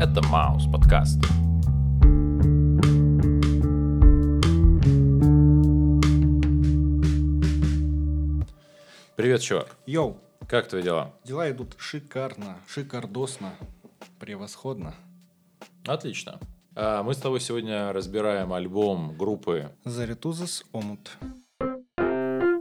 Это 0.00 0.22
Маус 0.28 0.64
подкаст. 0.72 1.18
Привет, 9.16 9.42
чувак. 9.42 9.76
Йоу, 9.86 10.16
Как 10.48 10.68
твои 10.68 10.82
дела? 10.82 11.12
дела 11.24 11.50
идут 11.50 11.74
шикарно, 11.78 12.56
шикардосно, 12.66 13.52
превосходно. 14.18 14.94
Отлично. 15.86 16.40
А, 16.74 17.02
Мы 17.02 17.14
с 17.14 17.18
тобой 17.18 17.40
сегодня 17.40 17.92
разбираем 17.92 18.52
альбом 18.52 19.16
группы 19.16 19.70
Заритузас 19.84 20.64
омут. 20.72 21.10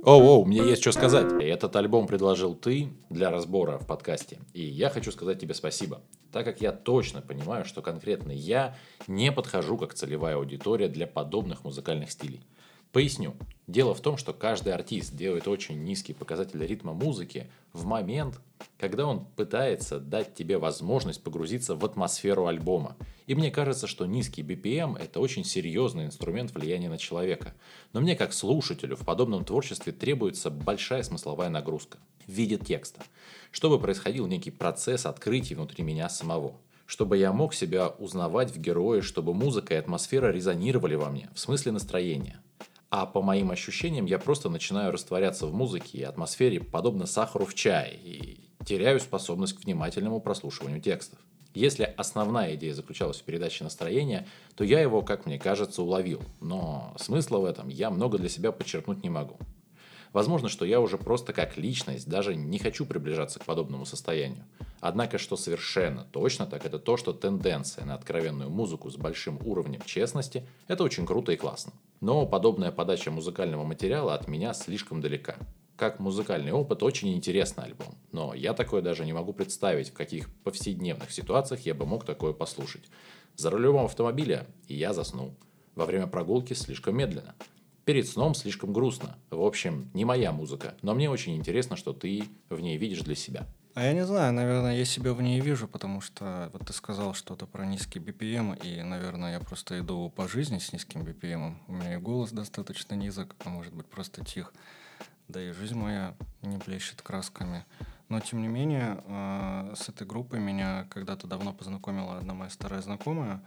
Оу, 0.03 0.21
оу, 0.23 0.45
мне 0.45 0.59
есть 0.59 0.81
что 0.81 0.93
сказать. 0.93 1.29
Этот 1.41 1.75
альбом 1.75 2.07
предложил 2.07 2.55
ты 2.55 2.89
для 3.09 3.29
разбора 3.29 3.77
в 3.77 3.85
подкасте. 3.85 4.39
И 4.53 4.63
я 4.63 4.89
хочу 4.89 5.11
сказать 5.11 5.39
тебе 5.39 5.53
спасибо. 5.53 6.01
Так 6.31 6.45
как 6.45 6.61
я 6.61 6.71
точно 6.71 7.21
понимаю, 7.21 7.65
что 7.65 7.81
конкретно 7.81 8.31
я 8.31 8.77
не 9.07 9.31
подхожу 9.33 9.77
как 9.77 9.93
целевая 9.93 10.35
аудитория 10.35 10.87
для 10.87 11.05
подобных 11.05 11.65
музыкальных 11.65 12.11
стилей. 12.11 12.45
Поясню. 12.91 13.35
Дело 13.67 13.93
в 13.93 14.01
том, 14.01 14.17
что 14.17 14.33
каждый 14.33 14.73
артист 14.73 15.15
делает 15.15 15.47
очень 15.47 15.83
низкий 15.83 16.13
показатель 16.13 16.65
ритма 16.65 16.93
музыки 16.93 17.51
в 17.71 17.85
момент, 17.85 18.41
когда 18.79 19.05
он 19.05 19.25
пытается 19.35 19.99
дать 19.99 20.33
тебе 20.33 20.57
возможность 20.57 21.21
погрузиться 21.21 21.75
в 21.75 21.85
атмосферу 21.85 22.47
альбома. 22.47 22.97
И 23.27 23.35
мне 23.35 23.51
кажется, 23.51 23.85
что 23.85 24.07
низкий 24.07 24.41
BPM– 24.41 24.97
это 24.99 25.19
очень 25.19 25.43
серьезный 25.43 26.07
инструмент 26.07 26.51
влияния 26.51 26.89
на 26.89 26.97
человека. 26.97 27.53
Но 27.93 28.01
мне 28.01 28.15
как 28.15 28.33
слушателю 28.33 28.95
в 28.95 29.05
подобном 29.05 29.45
творчестве 29.45 29.93
требуется 29.93 30.49
большая 30.49 31.03
смысловая 31.03 31.49
нагрузка 31.49 31.99
в 32.25 32.31
виде 32.31 32.57
текста, 32.57 33.03
чтобы 33.51 33.79
происходил 33.79 34.25
некий 34.25 34.49
процесс 34.49 35.05
открытий 35.05 35.53
внутри 35.53 35.83
меня 35.83 36.09
самого 36.09 36.55
чтобы 36.87 37.17
я 37.17 37.31
мог 37.31 37.53
себя 37.53 37.89
узнавать 37.89 38.49
в 38.49 38.59
герое, 38.59 39.03
чтобы 39.03 39.35
музыка 39.35 39.75
и 39.75 39.77
атмосфера 39.77 40.31
резонировали 40.31 40.95
во 40.95 41.11
мне, 41.11 41.29
в 41.35 41.39
смысле 41.39 41.73
настроения. 41.73 42.41
А 42.89 43.05
по 43.05 43.21
моим 43.21 43.51
ощущениям, 43.51 44.05
я 44.05 44.17
просто 44.17 44.49
начинаю 44.49 44.91
растворяться 44.91 45.45
в 45.45 45.53
музыке 45.53 45.99
и 45.99 46.03
атмосфере, 46.03 46.59
подобно 46.59 47.05
сахару 47.05 47.45
в 47.45 47.53
чае, 47.53 47.95
и 47.95 48.49
теряю 48.65 48.99
способность 48.99 49.53
к 49.53 49.63
внимательному 49.63 50.19
прослушиванию 50.19 50.81
текстов. 50.81 51.19
Если 51.53 51.83
основная 51.97 52.55
идея 52.55 52.73
заключалась 52.73 53.19
в 53.21 53.23
передаче 53.23 53.63
настроения, 53.63 54.27
то 54.55 54.63
я 54.63 54.81
его, 54.81 55.01
как 55.01 55.25
мне 55.25 55.39
кажется, 55.39 55.81
уловил. 55.81 56.21
Но 56.41 56.93
смысла 56.97 57.39
в 57.39 57.45
этом 57.45 57.69
я 57.69 57.89
много 57.89 58.17
для 58.17 58.29
себя 58.29 58.51
подчеркнуть 58.51 59.03
не 59.03 59.09
могу. 59.09 59.37
Возможно, 60.13 60.49
что 60.49 60.65
я 60.65 60.79
уже 60.79 60.97
просто 60.97 61.33
как 61.33 61.57
личность 61.57 62.09
даже 62.09 62.35
не 62.35 62.57
хочу 62.57 62.85
приближаться 62.85 63.39
к 63.39 63.45
подобному 63.45 63.85
состоянию. 63.85 64.45
Однако, 64.79 65.17
что 65.17 65.35
совершенно 65.37 66.03
точно 66.03 66.45
так, 66.45 66.65
это 66.65 66.79
то, 66.79 66.97
что 66.97 67.13
тенденция 67.13 67.85
на 67.85 67.93
откровенную 67.93 68.49
музыку 68.49 68.89
с 68.89 68.95
большим 68.95 69.39
уровнем 69.45 69.81
честности– 69.85 70.45
это 70.67 70.83
очень 70.83 71.05
круто 71.05 71.31
и 71.31 71.35
классно. 71.35 71.73
Но 72.01 72.25
подобная 72.25 72.71
подача 72.71 73.11
музыкального 73.11 73.63
материала 73.63 74.15
от 74.15 74.27
меня 74.27 74.53
слишком 74.53 75.01
далека. 75.01 75.35
Как 75.75 75.99
музыкальный 75.99 76.51
опыт 76.51 76.83
очень 76.83 77.13
интересный 77.13 77.65
альбом, 77.65 77.95
но 78.11 78.33
я 78.33 78.53
такое 78.53 78.81
даже 78.81 79.05
не 79.05 79.13
могу 79.13 79.31
представить, 79.31 79.91
в 79.91 79.93
каких 79.93 80.29
повседневных 80.43 81.11
ситуациях 81.11 81.61
я 81.61 81.73
бы 81.73 81.85
мог 81.85 82.03
такое 82.03 82.33
послушать. 82.33 82.83
За 83.35 83.49
рулем 83.49 83.77
автомобиля 83.77 84.45
и 84.67 84.75
я 84.75 84.91
заснул. 84.93 85.35
Во 85.75 85.85
время 85.85 86.07
прогулки 86.07 86.53
слишком 86.53 86.97
медленно. 86.97 87.35
Перед 87.89 88.07
сном 88.07 88.35
слишком 88.35 88.71
грустно. 88.71 89.17
В 89.31 89.41
общем, 89.41 89.89
не 89.95 90.05
моя 90.05 90.31
музыка, 90.31 90.75
но 90.83 90.93
мне 90.93 91.09
очень 91.09 91.35
интересно, 91.35 91.75
что 91.75 91.91
ты 91.91 92.25
в 92.51 92.59
ней 92.59 92.77
видишь 92.77 92.99
для 92.99 93.15
себя. 93.15 93.47
А 93.73 93.83
я 93.83 93.93
не 93.93 94.05
знаю, 94.05 94.31
наверное, 94.31 94.77
я 94.77 94.85
себя 94.85 95.11
в 95.11 95.23
ней 95.23 95.39
вижу, 95.39 95.67
потому 95.67 95.99
что 95.99 96.51
вот 96.53 96.67
ты 96.67 96.71
сказал 96.71 97.15
что-то 97.15 97.47
про 97.47 97.65
низкий 97.65 97.97
BPM, 97.97 98.63
и, 98.63 98.83
наверное, 98.83 99.31
я 99.31 99.39
просто 99.39 99.79
иду 99.79 100.13
по 100.15 100.27
жизни 100.27 100.59
с 100.59 100.71
низким 100.71 101.01
BPM. 101.01 101.55
У 101.67 101.71
меня 101.71 101.95
и 101.95 101.97
голос 101.97 102.29
достаточно 102.29 102.93
низок, 102.93 103.35
а 103.43 103.49
может 103.49 103.73
быть 103.73 103.87
просто 103.87 104.23
тих. 104.23 104.53
Да 105.27 105.41
и 105.41 105.51
жизнь 105.51 105.73
моя 105.75 106.15
не 106.43 106.57
блещет 106.57 107.01
красками. 107.01 107.65
Но, 108.07 108.19
тем 108.19 108.43
не 108.43 108.47
менее, 108.47 109.03
э, 109.03 109.73
с 109.75 109.89
этой 109.89 110.05
группой 110.05 110.39
меня 110.39 110.85
когда-то 110.91 111.25
давно 111.25 111.53
познакомила 111.53 112.19
одна 112.19 112.35
моя 112.35 112.51
старая 112.51 112.83
знакомая. 112.83 113.41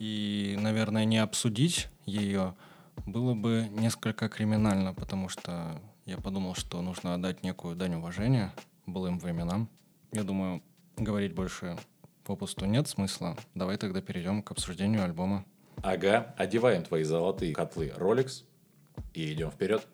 И, 0.00 0.58
наверное, 0.60 1.04
не 1.04 1.18
обсудить 1.18 1.86
ее 2.04 2.56
было 3.04 3.34
бы 3.34 3.68
несколько 3.70 4.28
криминально, 4.28 4.94
потому 4.94 5.28
что 5.28 5.80
я 6.06 6.16
подумал, 6.16 6.54
что 6.54 6.80
нужно 6.80 7.14
отдать 7.14 7.42
некую 7.42 7.76
дань 7.76 7.96
уважения 7.96 8.52
былым 8.86 9.18
временам. 9.18 9.68
Я 10.12 10.22
думаю, 10.22 10.62
говорить 10.96 11.34
больше 11.34 11.76
попусту 12.24 12.64
нет 12.64 12.88
смысла. 12.88 13.36
Давай 13.54 13.76
тогда 13.76 14.00
перейдем 14.00 14.42
к 14.42 14.50
обсуждению 14.50 15.04
альбома. 15.04 15.44
Ага, 15.82 16.34
одеваем 16.38 16.82
твои 16.82 17.02
золотые 17.02 17.54
котлы 17.54 17.92
Rolex 17.96 18.44
и 19.14 19.32
идем 19.32 19.50
вперед. 19.50 19.86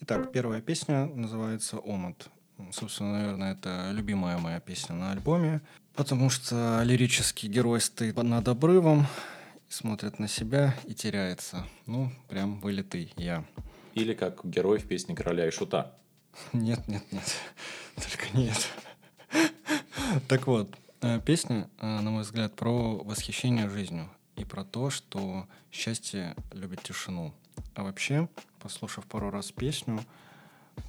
Итак, 0.00 0.30
первая 0.32 0.60
песня 0.60 1.06
называется 1.06 1.78
«Омут». 1.78 2.30
Собственно, 2.72 3.12
наверное, 3.12 3.52
это 3.52 3.90
любимая 3.92 4.38
моя 4.38 4.60
песня 4.60 4.94
на 4.94 5.12
альбоме, 5.12 5.60
потому 5.94 6.30
что 6.30 6.82
лирический 6.84 7.48
герой 7.48 7.80
стоит 7.80 8.16
над 8.16 8.48
обрывом, 8.48 9.06
смотрит 9.68 10.18
на 10.18 10.28
себя 10.28 10.74
и 10.86 10.94
теряется. 10.94 11.66
Ну, 11.86 12.10
прям 12.28 12.60
вылитый 12.60 13.12
я. 13.16 13.44
Или 13.94 14.14
как 14.14 14.44
герой 14.44 14.78
в 14.78 14.86
песне 14.86 15.14
«Короля 15.14 15.46
и 15.46 15.50
Шута». 15.50 15.94
Нет, 16.52 16.86
нет, 16.88 17.02
нет. 17.12 17.36
Только 17.96 18.36
нет. 18.36 18.68
Так 20.28 20.46
вот, 20.46 20.72
э, 21.00 21.20
песня, 21.20 21.68
э, 21.80 22.00
на 22.00 22.10
мой 22.10 22.22
взгляд, 22.22 22.54
про 22.54 22.96
восхищение 22.98 23.68
жизнью 23.68 24.08
и 24.36 24.44
про 24.44 24.64
то, 24.64 24.88
что 24.90 25.48
счастье 25.72 26.34
любит 26.52 26.82
тишину. 26.82 27.34
А 27.74 27.82
вообще, 27.82 28.28
послушав 28.60 29.04
пару 29.06 29.30
раз 29.30 29.50
песню, 29.50 30.00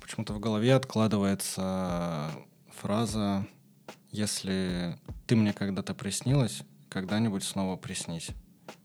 почему-то 0.01 0.33
в 0.33 0.39
голове 0.39 0.73
откладывается 0.73 2.31
фраза 2.69 3.47
«Если 4.11 4.97
ты 5.25 5.35
мне 5.35 5.53
когда-то 5.53 5.93
приснилась, 5.93 6.63
когда-нибудь 6.89 7.43
снова 7.43 7.75
приснись». 7.75 8.29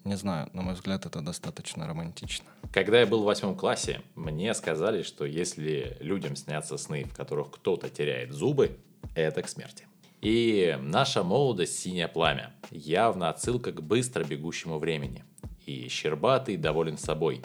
Не 0.05 0.17
знаю, 0.17 0.49
на 0.53 0.63
мой 0.63 0.75
взгляд, 0.75 1.07
это 1.07 1.21
достаточно 1.21 1.87
романтично. 1.87 2.47
Когда 2.73 3.01
я 3.01 3.07
был 3.07 3.23
в 3.23 3.27
восьмом 3.27 3.57
классе, 3.57 4.03
мне 4.15 4.55
сказали, 4.55 5.03
что 5.03 5.25
если 5.25 5.97
людям 6.01 6.37
снятся 6.37 6.77
сны, 6.77 7.05
в 7.05 7.15
которых 7.15 7.51
кто-то 7.51 7.89
теряет 7.89 8.33
зубы, 8.33 8.79
это 9.15 9.43
к 9.43 9.49
смерти. 9.49 9.87
И 10.21 10.79
наша 10.81 11.23
молодость 11.25 11.79
«Синее 11.79 12.09
пламя» 12.09 12.53
явно 12.71 13.29
отсылка 13.29 13.73
к 13.73 13.83
быстро 13.83 14.25
бегущему 14.25 14.79
времени. 14.79 15.25
И 15.67 15.89
Щербатый 15.89 16.57
доволен 16.57 16.97
собой. 16.97 17.43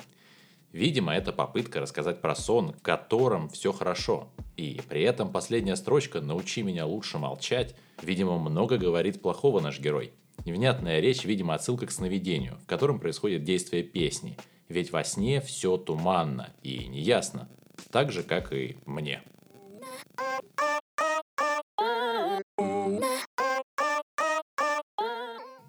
Видимо, 0.72 1.16
это 1.16 1.32
попытка 1.34 1.80
рассказать 1.80 2.22
про 2.22 2.36
сон, 2.36 2.74
в 2.74 2.82
котором 2.82 3.50
все 3.50 3.72
хорошо. 3.72 4.30
И 4.58 4.82
при 4.88 5.02
этом 5.04 5.32
последняя 5.32 5.76
строчка 5.76 6.22
«Научи 6.22 6.62
меня 6.64 6.86
лучше 6.86 7.18
молчать» 7.18 7.76
видимо, 8.02 8.38
много 8.38 8.78
говорит 8.78 9.22
плохого 9.22 9.60
наш 9.60 9.80
герой. 9.80 10.14
Невнятная 10.46 11.00
речь, 11.00 11.26
видимо, 11.26 11.56
отсылка 11.56 11.88
к 11.88 11.92
сновидению, 11.92 12.58
в 12.64 12.68
котором 12.68 13.00
происходит 13.00 13.44
действие 13.44 13.84
песни. 13.84 14.38
Ведь 14.70 14.92
во 14.92 15.04
сне 15.04 15.42
все 15.42 15.78
туманно 15.78 16.54
и 16.62 16.88
неясно. 16.88 17.50
Так 17.92 18.12
же, 18.12 18.24
как 18.24 18.54
и 18.54 18.78
мне. 18.86 19.22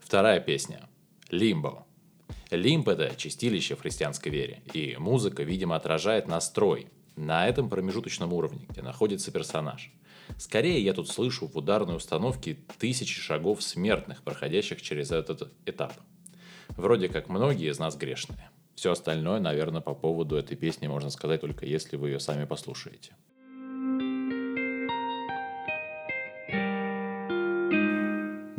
Вторая 0.01 0.41
песня. 0.41 0.89
Лимбо. 1.31 1.88
Лимб– 2.51 2.89
это 2.89 3.15
чистилище 3.17 3.77
в 3.77 3.81
христианской 3.81 4.33
вере, 4.33 4.63
и 4.73 4.97
музыка, 4.99 5.43
видимо, 5.43 5.77
отражает 5.77 6.29
настрой 6.29 6.89
на 7.17 7.49
этом 7.49 7.69
промежуточном 7.69 8.33
уровне, 8.33 8.67
где 8.69 8.83
находится 8.83 9.31
персонаж. 9.31 9.93
Скорее 10.37 10.83
я 10.83 10.93
тут 10.93 11.09
слышу 11.09 11.47
в 11.47 11.57
ударной 11.57 11.97
установке 11.97 12.59
тысячи 12.79 13.21
шагов 13.21 13.63
смертных, 13.63 14.23
проходящих 14.23 14.83
через 14.83 15.11
этот 15.11 15.53
этап. 15.67 15.95
Вроде 16.71 17.09
как 17.09 17.29
многие 17.29 17.71
из 17.71 17.79
нас 17.79 17.97
грешные. 17.97 18.51
Все 18.75 18.93
остальное, 18.93 19.41
наверное, 19.41 19.81
по 19.81 19.95
поводу 19.95 20.37
этой 20.37 20.57
песни 20.57 20.87
можно 20.87 21.11
сказать 21.11 21.41
только 21.41 21.67
если 21.67 21.97
вы 21.97 22.11
ее 22.11 22.21
сами 22.21 22.45
послушаете. 22.45 23.17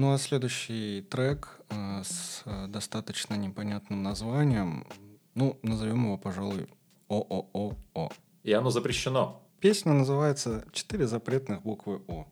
Ну 0.10 0.16
а 0.16 0.18
следующий 0.18 1.06
трек 1.08 1.60
э, 1.70 2.02
с 2.04 2.42
э, 2.46 2.66
достаточно 2.68 3.36
непонятным 3.36 4.02
названием, 4.02 4.88
ну, 5.36 5.60
назовем 5.62 6.06
его, 6.06 6.18
пожалуй, 6.18 6.68
ООО. 7.10 8.12
И 8.42 8.52
оно 8.52 8.72
запрещено. 8.72 9.40
Песня 9.60 9.94
называется 9.94 10.66
«Четыре 10.72 11.06
запретных 11.06 11.62
буквы 11.62 12.02
О». 12.08 12.26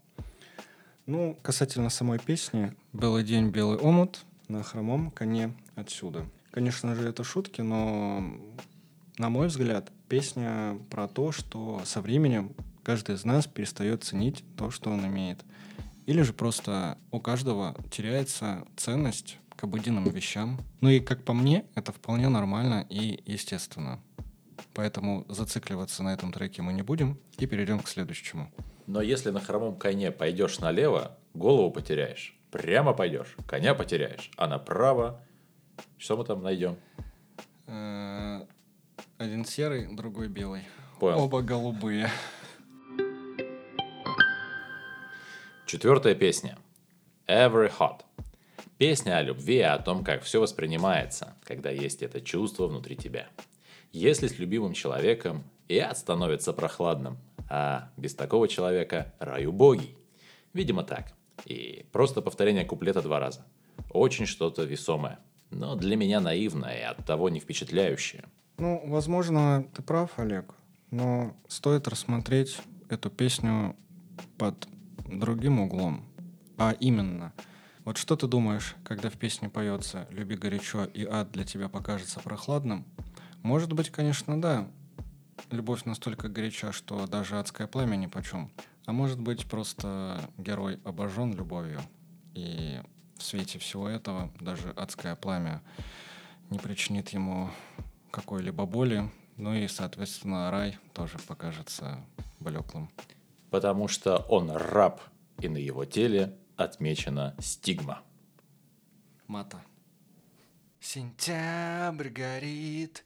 Ну, 1.05 1.37
касательно 1.43 1.91
самой 1.91 2.17
песни 2.17 2.75
«Белый 2.93 3.23
день, 3.23 3.49
белый 3.49 3.77
омут» 3.77 4.25
на 4.47 4.63
хромом 4.63 5.11
коне 5.11 5.53
отсюда. 5.75 6.25
Конечно 6.49 6.95
же, 6.95 7.07
это 7.07 7.23
шутки, 7.23 7.61
но 7.61 8.23
на 9.19 9.29
мой 9.29 9.49
взгляд, 9.49 9.91
песня 10.09 10.79
про 10.89 11.07
то, 11.07 11.31
что 11.31 11.83
со 11.85 12.01
временем 12.01 12.55
каждый 12.81 13.13
из 13.13 13.23
нас 13.23 13.45
перестает 13.45 14.03
ценить 14.03 14.43
то, 14.55 14.71
что 14.71 14.89
он 14.89 15.05
имеет. 15.05 15.45
Или 16.07 16.21
же 16.21 16.31
просто 16.31 16.97
у 17.11 17.19
каждого 17.19 17.75
теряется 17.91 18.65
ценность 18.77 19.37
к 19.57 19.65
обыденным 19.65 20.05
вещам. 20.05 20.57
Ну 20.79 20.89
и, 20.89 21.01
как 21.01 21.23
по 21.23 21.33
мне, 21.33 21.65
это 21.75 21.91
вполне 21.91 22.29
нормально 22.29 22.85
и 22.89 23.21
естественно. 23.25 23.99
Поэтому 24.73 25.25
зацикливаться 25.27 26.03
на 26.03 26.13
этом 26.13 26.31
треке 26.31 26.61
мы 26.61 26.71
не 26.71 26.81
будем 26.81 27.19
и 27.37 27.45
перейдем 27.45 27.79
к 27.81 27.89
следующему. 27.89 28.49
Но 28.87 29.01
если 29.01 29.31
на 29.31 29.41
хромом 29.41 29.75
коне 29.75 30.11
пойдешь 30.11 30.59
налево, 30.59 31.17
голову 31.33 31.71
потеряешь. 31.71 32.39
Прямо 32.51 32.93
пойдешь, 32.93 33.35
коня 33.45 33.75
потеряешь. 33.75 34.31
А 34.37 34.47
направо, 34.47 35.19
что 35.97 36.15
мы 36.15 36.23
там 36.23 36.41
найдем? 36.41 36.77
Э, 37.65 38.45
один 39.17 39.43
серый, 39.43 39.93
другой 39.93 40.29
белый. 40.29 40.61
Понял. 41.01 41.19
Оба 41.19 41.41
голубые. 41.41 42.09
Четвертая 45.67 46.15
песня. 46.15 46.57
Every 47.27 47.69
Hot. 47.77 48.03
Песня 48.77 49.17
о 49.17 49.21
любви 49.21 49.57
и 49.57 49.61
о 49.61 49.77
том, 49.79 50.01
как 50.05 50.23
все 50.23 50.39
воспринимается, 50.39 51.35
когда 51.43 51.69
есть 51.69 52.01
это 52.01 52.21
чувство 52.21 52.67
внутри 52.67 52.95
тебя. 52.95 53.27
Если 53.91 54.27
с 54.27 54.39
любимым 54.39 54.71
человеком 54.71 55.43
и 55.67 55.77
ад 55.77 55.97
становится 55.97 56.53
прохладным, 56.53 57.17
а 57.49 57.89
без 57.97 58.15
такого 58.15 58.47
человека 58.47 59.13
рай 59.19 59.45
убогий. 59.45 59.97
Видимо 60.53 60.83
так. 60.85 61.11
И 61.43 61.85
просто 61.91 62.21
повторение 62.21 62.63
куплета 62.63 63.01
два 63.01 63.19
раза. 63.19 63.45
Очень 63.89 64.25
что-то 64.25 64.63
весомое, 64.63 65.19
но 65.49 65.75
для 65.75 65.97
меня 65.97 66.21
наивное 66.21 66.77
и 66.77 66.83
оттого 66.83 67.27
не 67.27 67.41
впечатляющее. 67.41 68.23
Ну, 68.57 68.81
возможно, 68.85 69.67
ты 69.75 69.81
прав, 69.81 70.17
Олег, 70.17 70.55
но 70.91 71.35
стоит 71.49 71.89
рассмотреть 71.89 72.57
эту 72.87 73.09
песню 73.09 73.75
под 74.37 74.65
другим 75.09 75.59
углом. 75.59 76.05
А 76.57 76.71
именно, 76.71 77.33
вот 77.85 77.97
что 77.97 78.15
ты 78.15 78.27
думаешь, 78.27 78.75
когда 78.83 79.09
в 79.09 79.13
песне 79.13 79.49
поется 79.49 80.07
«Люби 80.09 80.35
горячо, 80.35 80.85
и 80.85 81.05
ад 81.05 81.31
для 81.31 81.43
тебя 81.43 81.69
покажется 81.69 82.19
прохладным»? 82.19 82.85
Может 83.43 83.71
быть, 83.73 83.89
конечно, 83.89 84.41
да. 84.41 84.67
Любовь 85.51 85.85
настолько 85.85 86.27
горяча, 86.27 86.71
что 86.71 87.07
даже 87.07 87.39
адское 87.39 87.67
пламя 87.67 87.95
ни 87.95 88.07
почем. 88.07 88.51
А 88.85 88.91
может 88.91 89.19
быть, 89.19 89.45
просто 89.45 90.29
герой 90.37 90.79
обожжен 90.83 91.33
любовью. 91.33 91.81
И 92.33 92.81
в 93.17 93.23
свете 93.23 93.59
всего 93.59 93.87
этого 93.87 94.31
даже 94.39 94.71
адское 94.71 95.15
пламя 95.15 95.61
не 96.49 96.59
причинит 96.59 97.09
ему 97.09 97.49
какой-либо 98.11 98.65
боли. 98.65 99.09
Ну 99.37 99.53
и, 99.53 99.67
соответственно, 99.67 100.49
рай 100.51 100.77
тоже 100.93 101.17
покажется 101.19 102.03
блеклым. 102.39 102.89
Потому 103.49 103.87
что 103.87 104.17
он 104.29 104.51
раб, 104.51 105.01
и 105.39 105.47
на 105.47 105.57
его 105.57 105.85
теле 105.85 106.37
отмечена 106.55 107.35
стигма. 107.39 108.01
Мата. 109.27 109.61
Сентябрь 110.79 112.09
горит, 112.09 113.03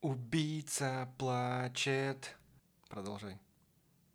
убийца 0.00 1.08
плачет. 1.18 2.36
Продолжай. 2.88 3.38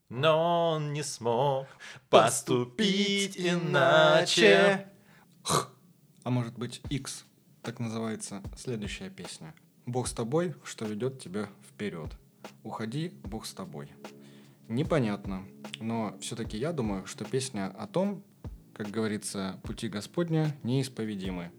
Но 0.10 0.72
он 0.74 0.94
не 0.94 1.04
смог 1.04 1.68
поступить 2.10 3.38
иначе. 3.38 4.88
А 6.24 6.30
может 6.30 6.58
быть, 6.58 6.82
X, 6.90 7.26
так 7.62 7.80
называется 7.80 8.42
следующая 8.56 9.10
песня. 9.10 9.54
Бог 9.86 10.08
с 10.08 10.14
тобой, 10.14 10.56
что 10.64 10.86
ведет 10.86 11.20
тебя 11.20 11.50
вперед. 11.68 12.12
Уходи, 12.64 13.10
Бог 13.24 13.46
с 13.46 13.54
тобой. 13.54 13.92
Непонятно, 14.68 15.46
но 15.80 16.16
все-таки 16.20 16.58
я 16.58 16.72
думаю, 16.72 17.06
что 17.06 17.26
песня 17.26 17.68
о 17.78 17.88
том, 17.88 18.24
как 18.74 18.90
говорится, 18.90 19.60
пути 19.64 19.88
Господня 19.88 20.56
неисповедимы. 20.64 21.52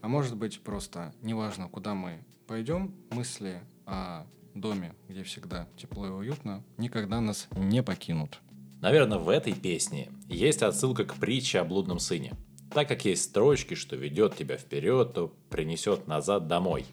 А 0.00 0.08
может 0.08 0.36
быть 0.36 0.60
просто, 0.60 1.14
неважно, 1.22 1.68
куда 1.68 1.94
мы 1.94 2.24
пойдем, 2.46 2.94
мысли 3.10 3.60
о 3.86 4.26
доме, 4.54 4.94
где 5.08 5.22
всегда 5.22 5.68
тепло 5.76 6.06
и 6.06 6.10
уютно, 6.10 6.64
никогда 6.76 7.20
нас 7.20 7.48
не 7.52 7.82
покинут. 7.82 8.40
Наверное, 8.80 9.18
в 9.18 9.28
этой 9.28 9.52
песне 9.52 10.10
есть 10.26 10.62
отсылка 10.62 11.04
к 11.04 11.14
притче 11.16 11.60
о 11.60 11.64
блудном 11.64 11.98
сыне. 11.98 12.32
Так 12.72 12.88
как 12.88 13.04
есть 13.04 13.24
строчки, 13.24 13.74
что 13.74 13.96
ведет 13.96 14.36
тебя 14.36 14.56
вперед, 14.56 15.12
то 15.12 15.34
принесет 15.50 16.06
назад 16.06 16.46
домой. 16.46 16.86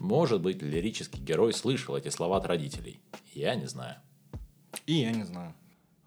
Может 0.00 0.40
быть, 0.40 0.62
лирический 0.62 1.22
герой 1.22 1.52
слышал 1.52 1.96
эти 1.96 2.08
слова 2.08 2.38
от 2.38 2.46
родителей. 2.46 3.00
Я 3.34 3.54
не 3.54 3.66
знаю. 3.66 3.96
И 4.86 4.94
я 4.94 5.12
не 5.12 5.24
знаю. 5.24 5.54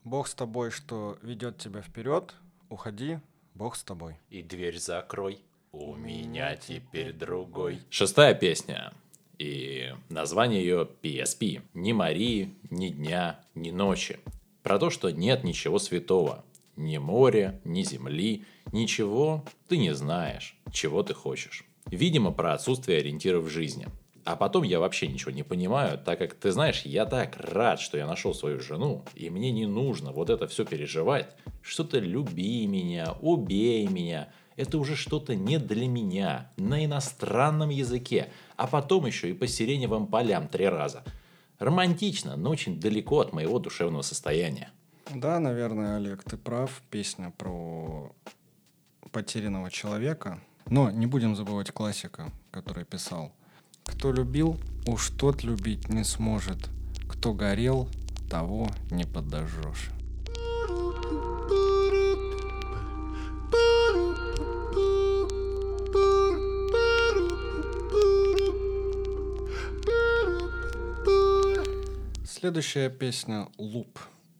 Бог 0.03 0.27
с 0.27 0.35
тобой, 0.35 0.71
что 0.71 1.17
ведет 1.21 1.57
тебя 1.57 1.81
вперед, 1.81 2.35
уходи, 2.69 3.19
Бог 3.55 3.75
с 3.75 3.83
тобой. 3.83 4.17
И 4.29 4.43
дверь 4.43 4.77
закрой. 4.77 5.39
У 5.71 5.95
меня 5.95 6.55
теперь 6.55 7.13
другой. 7.13 7.79
Шестая 7.89 8.33
песня. 8.33 8.93
И 9.37 9.93
название 10.09 10.61
ее 10.61 10.87
PSP. 11.01 11.61
Ни 11.73 11.91
Марии, 11.91 12.53
ни 12.69 12.89
дня, 12.89 13.39
ни 13.55 13.71
ночи. 13.71 14.19
Про 14.61 14.79
то, 14.79 14.89
что 14.89 15.09
нет 15.09 15.43
ничего 15.43 15.79
святого. 15.79 16.45
Ни 16.75 16.97
моря, 16.97 17.59
ни 17.63 17.83
земли, 17.83 18.43
ничего 18.71 19.45
ты 19.67 19.77
не 19.77 19.93
знаешь, 19.93 20.57
чего 20.71 21.03
ты 21.03 21.13
хочешь. 21.13 21.65
Видимо, 21.85 22.31
про 22.31 22.53
отсутствие 22.53 22.99
ориентиров 22.99 23.45
в 23.45 23.49
жизни. 23.49 23.87
А 24.25 24.35
потом 24.35 24.63
я 24.63 24.79
вообще 24.79 25.05
ничего 25.07 25.29
не 25.29 25.43
понимаю, 25.43 25.99
так 25.99 26.17
как, 26.17 26.33
ты 26.33 26.51
знаешь, 26.51 26.81
я 26.81 27.05
так 27.05 27.37
рад, 27.37 27.79
что 27.79 27.95
я 27.95 28.07
нашел 28.07 28.33
свою 28.33 28.59
жену, 28.59 29.05
и 29.13 29.29
мне 29.29 29.51
не 29.51 29.67
нужно 29.67 30.11
вот 30.11 30.31
это 30.31 30.47
все 30.47 30.65
переживать. 30.65 31.29
Что-то 31.61 31.99
люби 31.99 32.65
меня, 32.65 33.13
убей 33.21 33.87
меня. 33.87 34.29
Это 34.55 34.79
уже 34.79 34.95
что-то 34.95 35.35
не 35.35 35.59
для 35.59 35.87
меня, 35.87 36.51
на 36.57 36.83
иностранном 36.83 37.69
языке, 37.69 38.29
а 38.55 38.65
потом 38.65 39.05
еще 39.05 39.29
и 39.29 39.33
по 39.33 39.45
сиреневым 39.45 40.07
полям 40.07 40.47
три 40.47 40.67
раза. 40.67 41.03
Романтично, 41.59 42.35
но 42.35 42.49
очень 42.49 42.79
далеко 42.79 43.19
от 43.19 43.31
моего 43.31 43.59
душевного 43.59 44.01
состояния. 44.01 44.71
Да, 45.13 45.39
наверное, 45.39 45.97
Олег, 45.97 46.23
ты 46.23 46.35
прав. 46.37 46.81
Песня 46.89 47.31
про 47.37 48.11
потерянного 49.11 49.69
человека. 49.69 50.41
Но 50.65 50.89
не 50.89 51.05
будем 51.05 51.35
забывать 51.35 51.69
классика, 51.69 52.31
который 52.49 52.85
писал. 52.85 53.31
Кто 53.85 54.11
любил, 54.11 54.59
уж 54.87 55.09
тот 55.11 55.43
любить 55.43 55.89
не 55.89 56.03
сможет. 56.03 56.69
Кто 57.07 57.33
горел, 57.33 57.87
того 58.29 58.69
не 58.91 59.05
подожжешь. 59.05 59.91
Следующая 72.25 72.89
песня 72.89 73.47
«Луп». 73.57 73.97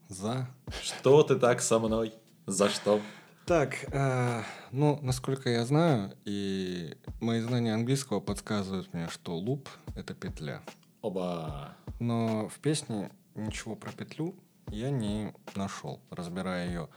За. 0.08 0.48
Что 0.82 1.22
ты 1.22 1.36
так 1.36 1.60
со 1.60 1.78
мной? 1.78 2.12
За 2.46 2.68
что? 2.68 3.00
Так, 3.46 3.84
э, 3.92 4.42
ну, 4.72 4.98
насколько 5.02 5.48
я 5.48 5.64
знаю, 5.64 6.16
и 6.24 6.96
мои 7.20 7.40
знания 7.40 7.74
английского 7.74 8.18
подсказывают 8.18 8.92
мне, 8.92 9.06
что 9.08 9.36
луп— 9.36 9.68
это 9.94 10.14
петля. 10.14 10.62
Оба. 11.00 11.76
Но 12.00 12.48
в 12.48 12.58
песне 12.58 13.08
ничего 13.36 13.76
про 13.76 13.92
петлю 13.92 14.34
я 14.66 14.90
не 14.90 15.32
нашел, 15.54 16.00
разбирая 16.10 16.66
ее. 16.66 16.88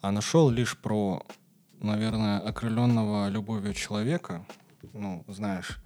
А 0.00 0.10
нашел 0.10 0.48
лишь 0.48 0.78
про, 0.78 1.22
наверное, 1.78 2.38
окрыленного 2.38 3.28
любовью 3.28 3.74
человека. 3.74 4.46
Ну, 4.94 5.26
знаешь, 5.28 5.78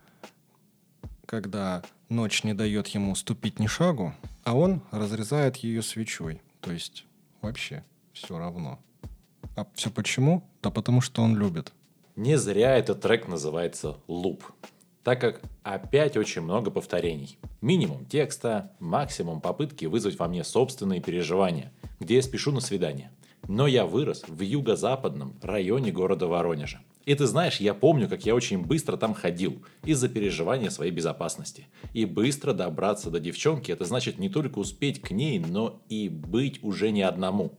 когда 1.26 1.82
ночь 2.08 2.44
не 2.44 2.54
дает 2.54 2.86
ему 2.88 3.16
ступить 3.16 3.58
ни 3.58 3.66
шагу, 3.66 4.14
а 4.44 4.54
он 4.54 4.82
разрезает 4.92 5.56
ее 5.56 5.82
свечой. 5.82 6.40
То 6.60 6.70
есть 6.70 7.06
вообще 7.40 7.84
все 8.12 8.38
равно. 8.38 8.78
А 9.54 9.66
все 9.74 9.90
почему? 9.90 10.42
Да 10.62 10.70
потому 10.70 11.00
что 11.00 11.22
он 11.22 11.36
любит. 11.36 11.72
Не 12.16 12.36
зря 12.36 12.76
этот 12.76 13.00
трек 13.00 13.28
называется 13.28 13.96
«Луп», 14.06 14.44
так 15.02 15.20
как 15.20 15.42
опять 15.62 16.16
очень 16.16 16.42
много 16.42 16.70
повторений. 16.70 17.38
Минимум 17.60 18.06
текста, 18.06 18.72
максимум 18.78 19.40
попытки 19.40 19.86
вызвать 19.86 20.18
во 20.18 20.28
мне 20.28 20.44
собственные 20.44 21.00
переживания, 21.00 21.72
где 22.00 22.16
я 22.16 22.22
спешу 22.22 22.52
на 22.52 22.60
свидание. 22.60 23.10
Но 23.48 23.66
я 23.66 23.86
вырос 23.86 24.24
в 24.28 24.40
юго-западном 24.40 25.34
районе 25.42 25.90
города 25.90 26.26
Воронежа. 26.26 26.80
И 27.04 27.14
ты 27.16 27.26
знаешь, 27.26 27.58
я 27.58 27.74
помню, 27.74 28.08
как 28.08 28.24
я 28.24 28.34
очень 28.34 28.62
быстро 28.64 28.96
там 28.96 29.12
ходил 29.12 29.64
из-за 29.82 30.08
переживания 30.08 30.70
своей 30.70 30.92
безопасности. 30.92 31.66
И 31.92 32.04
быстро 32.04 32.52
добраться 32.52 33.10
до 33.10 33.18
девчонки, 33.18 33.72
это 33.72 33.84
значит 33.84 34.18
не 34.18 34.28
только 34.28 34.60
успеть 34.60 35.00
к 35.00 35.10
ней, 35.10 35.40
но 35.40 35.82
и 35.88 36.08
быть 36.08 36.62
уже 36.62 36.92
не 36.92 37.02
одному. 37.02 37.58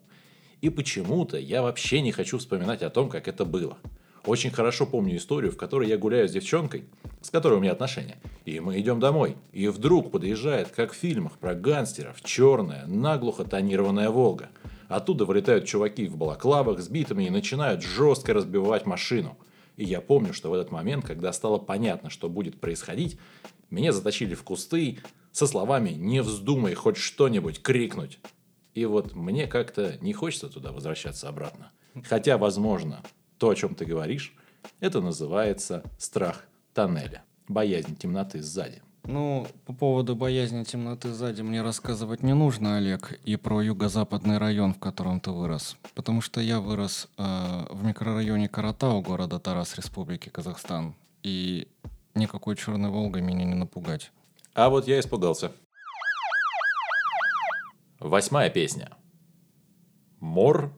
И 0.63 0.69
почему-то 0.69 1.37
я 1.37 1.61
вообще 1.61 1.99
не 1.99 2.13
хочу 2.13 2.37
вспоминать 2.37 2.83
о 2.83 2.89
том, 2.89 3.09
как 3.09 3.27
это 3.27 3.43
было. 3.43 3.77
Очень 4.25 4.49
хорошо 4.49 4.85
помню 4.85 5.17
историю, 5.17 5.51
в 5.51 5.57
которой 5.57 5.89
я 5.89 5.97
гуляю 5.97 6.29
с 6.29 6.31
девчонкой, 6.31 6.85
с 7.21 7.29
которой 7.29 7.55
у 7.55 7.59
меня 7.59 7.73
отношения, 7.73 8.15
И 8.45 8.61
мы 8.61 8.79
идем 8.79 9.01
домой. 9.01 9.35
И 9.51 9.67
вдруг 9.67 10.09
подъезжает, 10.09 10.69
как 10.69 10.93
в 10.93 10.95
фильмах 10.95 11.33
про 11.33 11.53
гангстеров, 11.53 12.21
черная, 12.23 12.85
наглухо 12.85 13.43
тонированная 13.43 14.09
«Волга». 14.09 14.51
Оттуда 14.87 15.25
вылетают 15.25 15.65
чуваки 15.65 16.07
в 16.07 16.15
балаклавах 16.15 16.79
с 16.79 16.87
битами 16.87 17.25
и 17.25 17.29
начинают 17.29 17.83
жестко 17.83 18.33
разбивать 18.33 18.85
машину. 18.85 19.37
И 19.75 19.83
я 19.83 19.99
помню, 19.99 20.33
что 20.33 20.49
в 20.49 20.53
этот 20.53 20.71
момент, 20.71 21.03
когда 21.03 21.33
стало 21.33 21.57
понятно, 21.57 22.09
что 22.09 22.29
будет 22.29 22.61
происходить, 22.61 23.17
меня 23.69 23.91
затащили 23.91 24.33
в 24.33 24.43
кусты 24.43 24.99
со 25.33 25.45
словами 25.45 25.89
«Не 25.89 26.21
вздумай 26.21 26.73
хоть 26.73 26.95
что-нибудь 26.95 27.61
крикнуть». 27.61 28.19
И 28.73 28.85
вот 28.85 29.13
мне 29.13 29.47
как-то 29.47 29.97
не 30.01 30.13
хочется 30.13 30.49
туда 30.49 30.71
возвращаться 30.71 31.29
обратно. 31.29 31.71
Хотя, 32.03 32.37
возможно, 32.37 33.03
то, 33.37 33.49
о 33.49 33.55
чем 33.55 33.75
ты 33.75 33.85
говоришь, 33.85 34.35
это 34.79 35.01
называется 35.01 35.83
страх 35.97 36.45
тоннеля, 36.73 37.23
боязнь 37.47 37.95
темноты 37.95 38.41
сзади. 38.41 38.81
Ну, 39.05 39.45
по 39.65 39.73
поводу 39.73 40.15
боязни 40.15 40.63
темноты 40.63 41.11
сзади 41.11 41.41
мне 41.41 41.61
рассказывать 41.61 42.23
не 42.23 42.33
нужно, 42.33 42.77
Олег, 42.77 43.19
и 43.25 43.35
про 43.35 43.61
юго-западный 43.61 44.37
район, 44.37 44.73
в 44.73 44.79
котором 44.79 45.19
ты 45.19 45.31
вырос. 45.31 45.75
Потому 45.93 46.21
что 46.21 46.39
я 46.39 46.61
вырос 46.61 47.09
э, 47.17 47.65
в 47.69 47.83
микрорайоне 47.83 48.47
Каратау 48.47 49.01
города 49.01 49.39
Тарас, 49.39 49.75
Республики 49.75 50.29
Казахстан. 50.29 50.95
И 51.21 51.67
никакой 52.15 52.55
черной 52.55 52.89
Волгой 52.89 53.21
меня 53.21 53.43
не 53.43 53.55
напугать. 53.55 54.11
А 54.53 54.69
вот 54.69 54.87
я 54.87 54.99
испугался. 54.99 55.51
Восьмая 58.03 58.49
песня. 58.49 58.91
Мор 60.19 60.71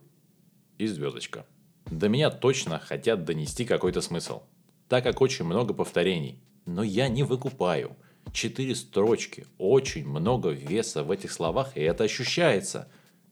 и 0.78 0.86
звездочка. 0.86 1.46
До 1.88 2.08
меня 2.08 2.30
точно 2.30 2.80
хотят 2.80 3.26
донести 3.26 3.66
какой-то 3.66 4.02
смысл. 4.02 4.44
Так 4.88 5.04
как 5.04 5.20
очень 5.22 5.46
много 5.46 5.74
повторений. 5.74 6.40
Но 6.66 6.84
я 6.84 7.08
не 7.10 7.24
выкупаю– 7.24 7.98
четыре 8.32 8.76
строчки, 8.76 9.48
очень 9.58 10.08
много 10.08 10.50
веса 10.50 11.04
в 11.04 11.10
этих 11.10 11.32
словах, 11.32 11.76
и 11.76 11.82
это 11.82 12.04
ощущается. 12.04 12.88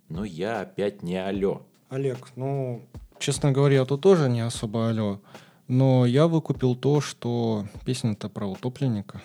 Но 0.09 0.25
я 0.25 0.61
опять 0.61 1.03
не 1.03 1.17
алё. 1.17 1.61
Олег, 1.89 2.29
ну, 2.35 2.81
честно 3.19 3.51
говоря, 3.51 3.85
тут 3.85 4.01
тоже 4.01 4.27
не 4.27 4.41
особо 4.41 4.89
алё. 4.89 5.19
Но 5.67 6.07
я 6.07 6.27
выкупил 6.27 6.75
то, 6.75 6.99
что 6.99 7.67
песня-то 7.85 8.29
про 8.29 8.47
утопленника. 8.47 9.21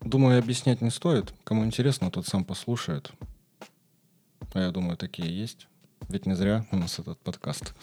Думаю, 0.00 0.38
объяснять 0.38 0.82
не 0.82 0.90
стоит. 0.90 1.32
Кому 1.44 1.64
интересно, 1.64 2.10
тот 2.10 2.26
сам 2.26 2.44
послушает. 2.44 3.12
А 4.52 4.60
я 4.60 4.70
думаю, 4.70 4.96
такие 4.96 5.36
есть. 5.36 5.68
Ведь 6.08 6.26
не 6.26 6.34
зря 6.34 6.66
у 6.72 6.76
нас 6.76 6.98
этот 6.98 7.20
подкаст. 7.20 7.74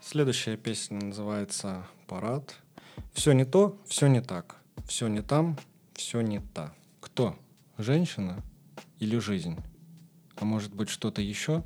Следующая 0.00 0.56
песня 0.56 1.00
называется 1.00 1.84
«Парад». 2.06 2.54
Все 3.12 3.32
не 3.32 3.44
то, 3.44 3.76
все 3.86 4.06
не 4.06 4.20
так. 4.20 4.56
Все 4.86 5.08
не 5.08 5.20
там, 5.20 5.58
все 5.94 6.20
не 6.20 6.38
та. 6.38 6.72
Кто? 7.00 7.36
Женщина 7.76 8.42
или 9.00 9.18
жизнь? 9.18 9.56
А 10.36 10.44
может 10.44 10.72
быть 10.72 10.90
что-то 10.90 11.22
еще? 11.22 11.64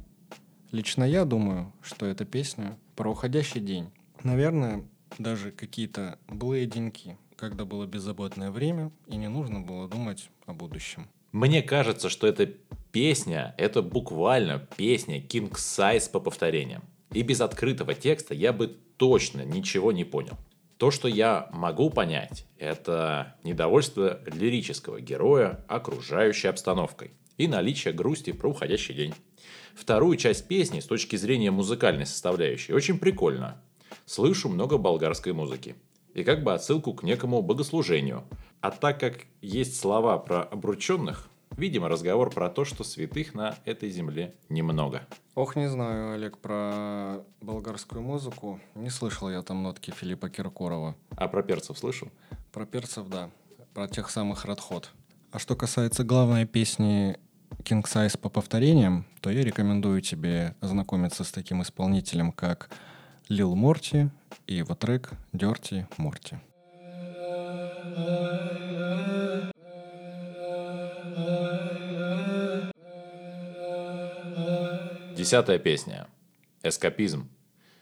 Лично 0.73 1.05
я 1.05 1.27
думаю, 1.27 1.73
что 1.83 2.07
эта 2.07 2.25
песня 2.25 2.79
про 2.97 3.11
уходящий 3.11 3.61
день. 3.61 3.91
Наверное, 4.23 4.85
даже 5.23 5.51
какие-то 5.51 6.19
былые 6.29 6.67
деньки, 6.67 7.17
когда 7.37 7.65
было 7.65 7.87
беззаботное 7.87 8.51
время 8.51 8.91
и 9.07 9.17
не 9.17 9.29
нужно 9.29 9.61
было 9.61 9.89
думать 9.89 10.31
о 10.47 10.53
будущем. 10.53 11.09
Мне 11.33 11.63
кажется, 11.63 12.09
что 12.09 12.27
эта 12.27 12.47
песня, 12.91 13.55
это 13.57 13.83
буквально 13.83 14.59
песня 14.77 15.21
King 15.21 15.53
Size 15.53 16.11
по 16.11 16.21
повторениям. 16.21 16.83
И 17.13 17.23
без 17.23 17.41
открытого 17.41 17.95
текста 17.95 18.35
я 18.35 18.53
бы 18.53 18.77
точно 18.97 19.45
ничего 19.45 19.93
не 19.93 20.05
понял. 20.05 20.37
То, 20.77 20.91
что 20.91 21.09
я 21.09 21.49
могу 21.53 21.91
понять, 21.91 22.47
это 22.59 23.37
недовольство 23.45 24.21
лирического 24.27 25.01
героя 25.01 25.65
окружающей 25.69 26.49
обстановкой 26.49 27.13
и 27.37 27.47
наличие 27.47 27.93
грусти 27.93 28.33
про 28.33 28.49
уходящий 28.49 28.95
день. 28.95 29.15
Вторую 29.75 30.17
часть 30.17 30.49
песни 30.49 30.81
с 30.81 30.87
точки 30.87 31.17
зрения 31.17 31.51
музыкальной 31.51 32.07
составляющей 32.07 32.73
очень 32.73 32.99
прикольно. 32.99 33.63
Слышу 34.11 34.49
много 34.49 34.77
болгарской 34.77 35.33
музыки. 35.33 35.77
И 36.15 36.25
как 36.25 36.43
бы 36.43 36.53
отсылку 36.53 36.95
к 36.95 37.05
некому 37.05 37.43
богослужению. 37.43 38.25
А 38.61 38.73
так 38.73 38.99
как 38.99 39.19
есть 39.41 39.79
слова 39.79 40.19
про 40.19 40.43
обрученных, 40.43 41.29
Видимо, 41.57 41.89
разговор 41.89 42.31
про 42.31 42.49
то, 42.49 42.65
что 42.65 42.85
святых 42.85 43.35
на 43.35 43.57
этой 43.65 43.91
земле 43.91 44.35
немного. 44.49 45.03
Ох, 45.35 45.57
не 45.57 45.69
знаю, 45.69 46.15
Олег, 46.15 46.39
про 46.39 47.25
болгарскую 47.41 48.03
музыку. 48.03 48.61
Не 48.75 48.91
слышал 48.91 49.31
я 49.31 49.43
там 49.43 49.63
нотки 49.63 49.93
Филиппа 49.93 50.29
Киркорова. 50.29 50.97
А 51.11 51.29
про 51.29 51.43
перцев 51.43 51.79
слышал? 51.79 52.09
Про 52.51 52.67
перцев, 52.67 53.09
да. 53.09 53.31
Про 53.75 53.89
тех 53.89 54.11
самых 54.11 54.45
Радхот. 54.45 54.91
А 55.31 55.39
что 55.39 55.55
касается 55.55 56.03
главной 56.03 56.47
песни 56.47 57.17
King 57.63 57.85
Size 57.85 58.19
по 58.19 58.29
повторениям, 58.29 59.07
то 59.21 59.31
я 59.31 59.45
рекомендую 59.45 60.01
тебе 60.01 60.57
ознакомиться 60.61 61.23
с 61.23 61.31
таким 61.31 61.63
исполнителем, 61.63 62.33
как 62.33 62.71
Лил 63.31 63.55
Морти 63.55 64.11
и 64.49 64.57
его 64.57 64.75
трек 64.75 65.13
Dirty 65.33 65.85
Морти. 65.99 66.39
Десятая 75.17 75.61
песня. 75.61 76.09
Эскапизм. 76.65 77.31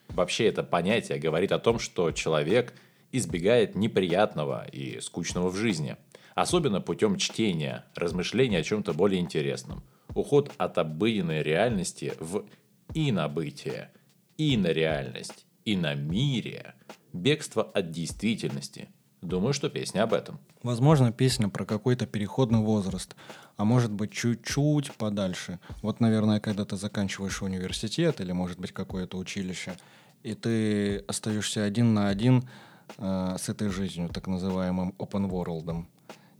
Вообще 0.09 0.49
это 0.49 0.62
понятие 0.62 1.19
говорит 1.19 1.52
о 1.52 1.59
том, 1.59 1.78
что 1.78 2.12
человек 2.12 2.75
избегает 3.11 3.75
неприятного 3.75 4.67
и 4.71 5.00
скучного 5.00 5.49
в 5.49 5.57
жизни. 5.57 5.97
Особенно 6.35 6.83
путем 6.83 7.17
чтения, 7.17 7.87
размышления 7.95 8.59
о 8.59 8.62
чем-то 8.62 8.93
более 8.93 9.23
интересном. 9.23 9.83
Уход 10.14 10.52
от 10.59 10.76
обыденной 10.76 11.43
реальности 11.43 12.12
в 12.21 12.45
инобытие, 12.93 13.90
инореальность, 14.38 15.47
иномирие, 15.64 16.75
бегство 17.12 17.62
от 17.64 17.90
действительности. 17.90 18.88
Думаю, 19.21 19.52
что 19.52 19.68
песня 19.68 20.04
об 20.04 20.14
этом. 20.14 20.38
Возможно, 20.62 21.12
песня 21.12 21.49
про 21.49 21.64
какой-то 21.64 22.07
переходный 22.07 22.61
возраст, 22.61 23.16
а 23.57 23.64
может 23.64 23.90
быть 23.90 24.12
чуть-чуть 24.12 24.92
подальше. 24.92 25.59
Вот, 25.83 25.99
наверное, 25.99 26.38
когда 26.38 26.64
ты 26.64 26.76
заканчиваешь 26.76 27.42
университет 27.42 28.21
или, 28.21 28.30
может 28.30 28.61
быть, 28.61 28.71
какое-то 28.73 29.18
училище, 29.18 29.76
и 30.23 30.35
ты 30.35 30.99
остаешься 31.09 31.64
один 31.64 31.95
на 31.95 32.09
один 32.09 32.49
э, 32.97 33.37
с 33.38 33.49
этой 33.49 33.71
жизнью, 33.71 34.09
так 34.09 34.28
называемым 34.28 34.95
open 34.99 35.28
world, 35.28 35.85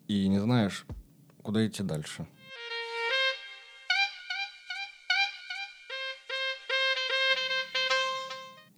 и 0.07 0.29
не 0.29 0.39
знаешь, 0.39 0.87
куда 1.43 1.67
идти 1.67 1.83
дальше. 1.83 2.29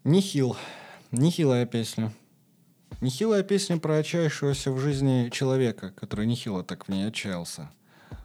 Нихил. 0.05 0.57
Нехилая 1.11 1.67
песня. 1.67 2.11
Нехилая 3.03 3.43
песня 3.43 3.77
про 3.77 3.99
отчаявшегося 3.99 4.73
в 4.73 4.79
жизни 4.79 5.29
человека, 5.29 5.93
который 5.95 6.25
нехило 6.25 6.65
так 6.65 6.87
в 6.87 6.89
ней 6.89 7.07
отчаялся. 7.07 7.71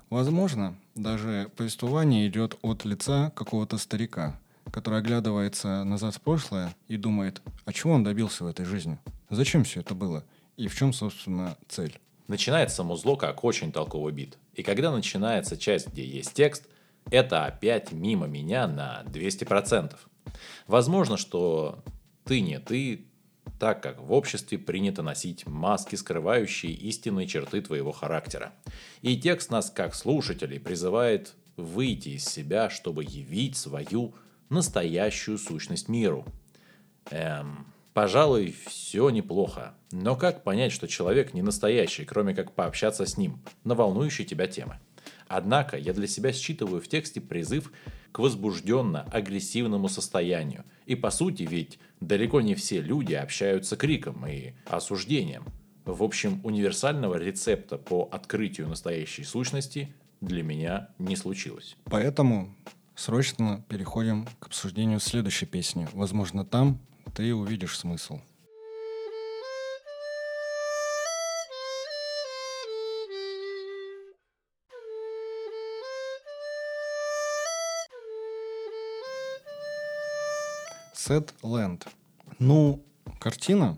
Возможно, 0.09 0.77
даже 0.95 1.51
повествование 1.57 2.29
идет 2.29 2.57
от 2.61 2.85
лица 2.85 3.33
какого-то 3.35 3.77
старика, 3.77 4.39
который 4.71 4.99
оглядывается 4.99 5.83
назад 5.83 6.15
в 6.15 6.21
прошлое 6.21 6.73
и 6.87 6.95
думает, 6.95 7.41
а 7.65 7.73
чего 7.73 7.91
он 7.91 8.05
добился 8.05 8.45
в 8.45 8.47
этой 8.47 8.63
жизни? 8.65 8.97
Зачем 9.29 9.65
все 9.65 9.81
это 9.81 9.95
было? 9.95 10.23
И 10.55 10.69
в 10.69 10.75
чем, 10.77 10.93
собственно, 10.93 11.57
цель? 11.67 11.99
Начинается 12.29 12.83
музло 12.83 13.17
как 13.17 13.43
очень 13.43 13.73
толковый 13.73 14.13
бит. 14.13 14.37
И 14.53 14.63
когда 14.63 14.91
начинается 14.91 15.57
часть, 15.57 15.89
где 15.89 16.05
есть 16.05 16.35
текст, 16.35 16.67
это 17.11 17.43
опять 17.43 17.91
мимо 17.91 18.27
меня 18.27 18.65
на 18.65 19.03
200%. 19.07 19.93
Возможно, 20.67 21.17
что 21.17 21.83
ты 22.23 22.41
не 22.41 22.59
ты, 22.59 23.05
так 23.59 23.81
как 23.81 24.01
в 24.01 24.11
обществе 24.11 24.57
принято 24.57 25.01
носить 25.01 25.45
маски, 25.45 25.95
скрывающие 25.95 26.71
истинные 26.71 27.27
черты 27.27 27.61
твоего 27.61 27.91
характера. 27.91 28.53
И 29.01 29.17
текст 29.17 29.49
нас, 29.51 29.69
как 29.69 29.95
слушателей, 29.95 30.59
призывает 30.59 31.35
выйти 31.55 32.09
из 32.09 32.25
себя, 32.25 32.69
чтобы 32.69 33.03
явить 33.03 33.55
свою 33.55 34.13
настоящую 34.49 35.37
сущность 35.37 35.87
миру. 35.87 36.25
Эм, 37.11 37.65
пожалуй, 37.93 38.55
все 38.67 39.09
неплохо. 39.09 39.73
Но 39.91 40.15
как 40.15 40.43
понять, 40.43 40.71
что 40.71 40.87
человек 40.87 41.33
не 41.33 41.41
настоящий, 41.41 42.05
кроме 42.05 42.35
как 42.35 42.51
пообщаться 42.53 43.05
с 43.05 43.17
ним 43.17 43.41
на 43.63 43.75
волнующие 43.75 44.27
тебя 44.27 44.47
темы? 44.47 44.79
Однако 45.27 45.77
я 45.77 45.93
для 45.93 46.07
себя 46.07 46.33
считываю 46.33 46.81
в 46.81 46.87
тексте 46.87 47.21
призыв 47.21 47.71
к 48.15 48.19
возбужденно-агрессивному 48.19 49.89
состоянию. 49.89 50.63
И 50.85 50.95
по 50.95 51.11
сути 51.11 51.43
ведь 51.43 51.79
далеко 51.99 52.39
не 52.39 52.55
все 52.55 52.79
люди 52.79 53.13
общаются 53.13 53.75
криком 53.75 54.25
и 54.25 54.53
осуждением. 54.65 55.43
В 55.83 56.01
общем, 56.01 56.39
универсального 56.45 57.15
рецепта 57.15 57.77
по 57.77 58.07
открытию 58.09 58.69
настоящей 58.69 59.25
сущности 59.25 59.93
для 60.21 60.43
меня 60.43 60.91
не 60.97 61.17
случилось. 61.17 61.75
Поэтому 61.83 62.55
Срочно 62.95 63.61
переходим 63.67 64.25
к 64.39 64.45
обсуждению 64.45 65.01
следующей 65.01 65.45
песни. 65.45 65.85
Возможно, 65.91 66.45
там 66.45 66.79
ты 67.13 67.35
увидишь 67.35 67.77
смысл. 67.77 68.21
Sad 81.07 81.33
Land. 81.43 81.87
Ну, 82.39 82.83
картина 83.19 83.77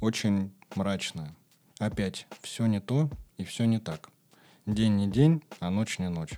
очень 0.00 0.52
мрачная. 0.76 1.34
Опять, 1.80 2.28
все 2.42 2.66
не 2.66 2.80
то 2.80 3.10
и 3.38 3.44
все 3.44 3.64
не 3.64 3.80
так. 3.80 4.08
День 4.66 4.94
не 4.94 5.08
день, 5.08 5.42
а 5.58 5.70
ночь 5.70 5.98
не 5.98 6.08
ночь. 6.08 6.34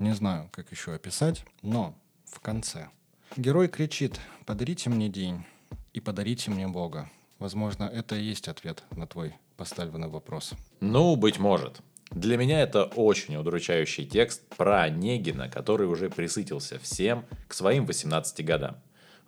Не 0.00 0.12
знаю, 0.12 0.48
как 0.50 0.72
еще 0.72 0.92
описать, 0.92 1.44
но 1.62 1.96
в 2.24 2.40
конце. 2.40 2.88
Герой 3.36 3.68
кричит 3.68 4.18
«Подарите 4.44 4.90
мне 4.90 5.08
день 5.08 5.44
и 5.92 6.00
подарите 6.00 6.50
мне 6.50 6.66
Бога». 6.66 7.08
Возможно, 7.38 7.84
это 7.84 8.16
и 8.16 8.24
есть 8.24 8.48
ответ 8.48 8.82
на 8.90 9.06
твой 9.06 9.34
поставленный 9.56 10.08
вопрос. 10.08 10.52
Ну, 10.80 11.14
быть 11.14 11.38
может. 11.38 11.80
Для 12.10 12.36
меня 12.36 12.60
это 12.60 12.86
очень 12.86 13.36
удручающий 13.36 14.04
текст 14.04 14.42
про 14.56 14.82
Онегина, 14.82 15.48
который 15.48 15.86
уже 15.86 16.10
присытился 16.10 16.80
всем 16.80 17.24
к 17.46 17.54
своим 17.54 17.86
18 17.86 18.44
годам. 18.44 18.76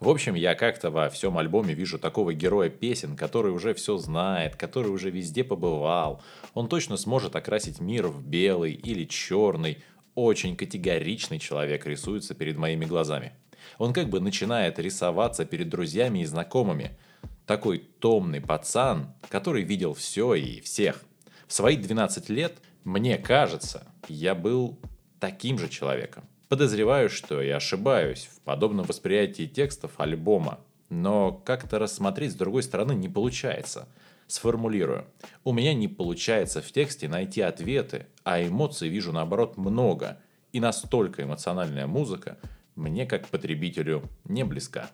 В 0.02 0.09
общем, 0.09 0.35
я 0.35 0.56
как-то 0.56 0.90
во 0.90 1.09
всем 1.11 1.38
альбоме 1.38 1.75
вижу 1.75 1.97
такого 1.97 2.35
героя 2.35 2.68
песен, 2.68 3.16
который 3.16 3.52
уже 3.52 3.73
все 3.73 3.99
знает, 3.99 4.56
который 4.56 4.88
уже 4.88 5.11
везде 5.11 5.44
побывал. 5.44 6.21
Он 6.54 6.68
точно 6.68 6.97
сможет 6.97 7.37
окрасить 7.37 7.78
мир 7.78 8.09
в 8.09 8.21
белый 8.21 8.73
или 8.73 9.04
черный. 9.04 9.78
Очень 10.16 10.56
категоричный 10.56 11.38
человек 11.38 11.87
рисуется 11.87 12.35
перед 12.35 12.56
моими 12.56 12.85
глазами. 12.85 13.35
Он 13.78 13.92
как 13.92 14.09
бы 14.09 14.18
начинает 14.18 14.80
рисоваться 14.80 15.44
перед 15.44 15.68
друзьями 15.68 16.18
и 16.18 16.25
знакомыми. 16.25 16.99
Такой 17.47 17.78
томный 17.78 18.40
пацан, 18.40 19.14
который 19.28 19.62
видел 19.62 19.94
все 19.94 20.35
и 20.35 20.61
всех. 20.62 21.00
В 21.47 21.52
свои 21.52 21.76
12 21.76 22.28
лет, 22.28 22.54
мне 22.82 23.18
кажется, 23.18 23.87
я 24.09 24.35
был 24.35 24.80
таким 25.21 25.61
же 25.61 25.68
человеком. 25.68 26.25
Подозреваю, 26.52 27.09
что 27.09 27.40
я 27.40 27.56
ошибаюсь 27.56 28.28
в 28.30 28.42
подобном 28.42 28.85
восприятии 28.85 29.47
текстов 29.47 29.92
альбома, 29.97 30.61
но 30.90 31.32
как-то 31.32 31.78
рассмотреть 31.78 32.32
с 32.32 32.35
другой 32.35 32.62
стороны 32.62 32.92
не 32.92 33.09
получается. 33.09 33.88
Сформулирую. 34.26 35.06
У 35.44 35.54
меня 35.54 35.73
не 35.73 35.88
получается 35.88 36.61
в 36.61 36.71
тексте 36.71 37.09
найти 37.09 37.40
ответы, 37.40 38.06
а 38.23 38.47
эмоций 38.47 38.90
вижу 38.90 39.12
наоборот 39.12 39.56
много, 39.56 40.21
и 40.52 40.61
настолько 40.61 41.23
эмоциональная 41.23 41.87
музыка 41.87 42.37
мне 42.75 43.06
как 43.06 43.28
потребителю 43.28 44.02
не 44.25 44.44
близка. 44.44 44.90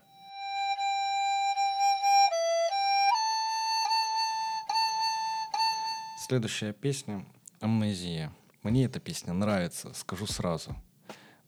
Следующая 6.28 6.72
песня 6.72 7.26
«Амнезия». 7.58 8.32
Мне 8.62 8.84
эта 8.84 9.00
песня 9.00 9.32
нравится, 9.32 9.92
скажу 9.94 10.28
сразу– 10.28 10.76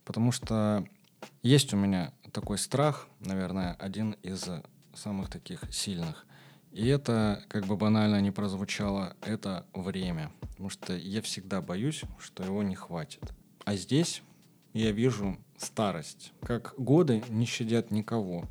Потому 0.05 0.31
что 0.31 0.85
есть 1.43 1.73
у 1.73 1.77
меня 1.77 2.13
такой 2.31 2.57
страх, 2.57 3.07
наверное, 3.19 3.73
один 3.73 4.11
из 4.23 4.47
самых 4.93 5.29
таких 5.29 5.63
сильных. 5.71 6.25
И 6.71 6.87
это, 6.87 7.43
как 7.49 7.65
бы 7.65 7.75
банально 7.75 8.21
не 8.21 8.31
прозвучало, 8.31 9.15
это 9.21 9.65
время. 9.73 10.31
Потому 10.41 10.69
что 10.69 10.95
я 10.95 11.21
всегда 11.21 11.61
боюсь, 11.61 12.03
что 12.19 12.43
его 12.43 12.63
не 12.63 12.75
хватит. 12.75 13.21
А 13.65 13.75
здесь 13.75 14.21
я 14.73 14.91
вижу 14.91 15.37
старость. 15.57 16.31
Как 16.41 16.73
годы 16.77 17.23
не 17.29 17.45
щадят 17.45 17.91
никого. 17.91 18.47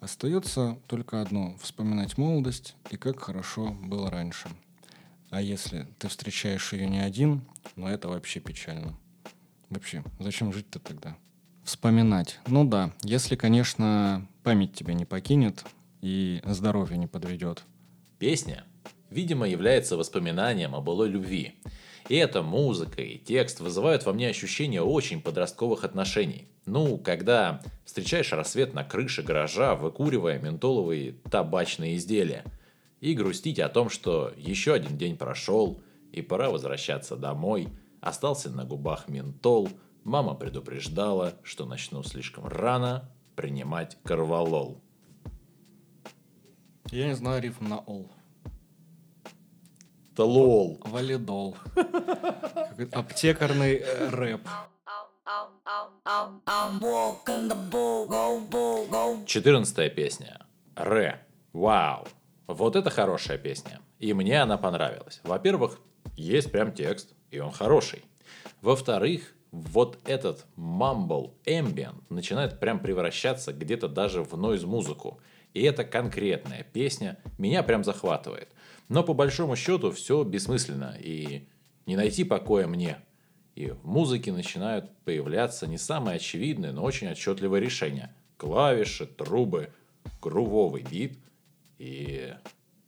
Остается 0.00 0.78
только 0.86 1.22
одно— 1.22 1.56
вспоминать 1.62 2.18
молодость 2.18 2.76
и 2.90 2.96
как 2.96 3.20
хорошо 3.20 3.70
было 3.70 4.10
раньше. 4.10 4.50
А 5.30 5.40
если 5.40 5.86
ты 5.98 6.08
встречаешь 6.08 6.72
ее 6.72 6.88
не 6.88 6.98
один, 6.98 7.42
ну 7.76 7.86
это 7.86 8.08
вообще 8.08 8.40
печально. 8.40 8.98
Вообще, 9.70 10.04
зачем 10.18 10.52
жить-то 10.52 10.78
тогда? 10.78 11.16
Вспоминать. 11.64 12.38
Ну 12.46 12.64
да, 12.64 12.92
если, 13.02 13.36
конечно, 13.36 14.26
память 14.42 14.74
тебя 14.74 14.94
не 14.94 15.06
покинет 15.06 15.64
и 16.02 16.42
здоровье 16.44 16.98
не 16.98 17.06
подведет. 17.06 17.64
Песня, 18.18 18.64
видимо, 19.10 19.48
является 19.48 19.96
воспоминанием 19.96 20.74
о 20.74 20.80
былой 20.80 21.08
любви. 21.08 21.54
И 22.10 22.16
эта 22.16 22.42
музыка 22.42 23.00
и 23.00 23.16
текст 23.16 23.60
вызывают 23.60 24.04
во 24.04 24.12
мне 24.12 24.28
ощущение 24.28 24.82
очень 24.82 25.22
подростковых 25.22 25.84
отношений. 25.84 26.48
Ну, 26.66 26.98
когда 26.98 27.62
встречаешь 27.86 28.32
рассвет 28.32 28.74
на 28.74 28.84
крыше 28.84 29.22
гаража, 29.22 29.74
выкуривая 29.74 30.38
ментоловые 30.38 31.12
табачные 31.30 31.96
изделия. 31.96 32.44
И 33.00 33.14
грустить 33.14 33.58
о 33.58 33.70
том, 33.70 33.88
что 33.88 34.32
еще 34.36 34.74
один 34.74 34.98
день 34.98 35.16
прошел, 35.16 35.80
и 36.12 36.20
пора 36.20 36.50
возвращаться 36.50 37.16
домой– 37.16 37.68
Остался 38.04 38.50
на 38.50 38.66
губах 38.66 39.08
ментол. 39.08 39.66
Мама 40.04 40.34
предупреждала, 40.34 41.38
что 41.42 41.64
начну 41.64 42.02
слишком 42.02 42.46
рано 42.46 43.10
принимать 43.34 43.96
карвалол. 44.02 44.82
Я 46.90 47.06
не 47.06 47.14
знаю 47.14 47.40
рифм 47.40 47.66
на 47.66 47.78
ол. 47.78 48.10
Талол. 50.14 50.82
Валидол. 50.84 51.56
Аптекарный 52.92 53.76
э, 53.76 54.10
рэп. 54.10 54.42
Четырнадцатая 59.24 59.88
песня. 59.88 60.46
Ре. 60.76 61.26
Вау. 61.54 62.06
Вот 62.48 62.76
это 62.76 62.90
хорошая 62.90 63.38
песня. 63.38 63.80
И 63.98 64.12
мне 64.12 64.42
она 64.42 64.58
понравилась. 64.58 65.22
Во-первых, 65.24 65.80
есть 66.16 66.52
прям 66.52 66.70
текст 66.74 67.13
и 67.34 67.40
он 67.40 67.50
хороший. 67.50 68.04
Во-вторых, 68.62 69.34
вот 69.50 69.98
этот 70.04 70.46
mumble 70.56 71.32
ambient 71.46 72.02
начинает 72.08 72.60
прям 72.60 72.80
превращаться 72.80 73.52
где-то 73.52 73.88
даже 73.88 74.22
в 74.22 74.36
нойз-музыку. 74.36 75.20
И 75.52 75.62
эта 75.62 75.84
конкретная 75.84 76.64
песня 76.64 77.18
меня 77.38 77.62
прям 77.62 77.84
захватывает. 77.84 78.48
Но 78.88 79.02
по 79.02 79.14
большому 79.14 79.56
счету 79.56 79.90
все 79.92 80.22
бессмысленно 80.24 80.96
и 80.98 81.48
не 81.86 81.96
найти 81.96 82.24
покоя 82.24 82.66
мне. 82.66 82.98
И 83.54 83.70
в 83.70 83.84
музыке 83.84 84.32
начинают 84.32 84.90
появляться 85.04 85.66
не 85.66 85.78
самые 85.78 86.16
очевидные, 86.16 86.72
но 86.72 86.82
очень 86.82 87.08
отчетливые 87.08 87.60
решения. 87.60 88.14
Клавиши, 88.36 89.06
трубы, 89.06 89.70
грувовый 90.20 90.82
бит 90.82 91.18
и 91.78 92.34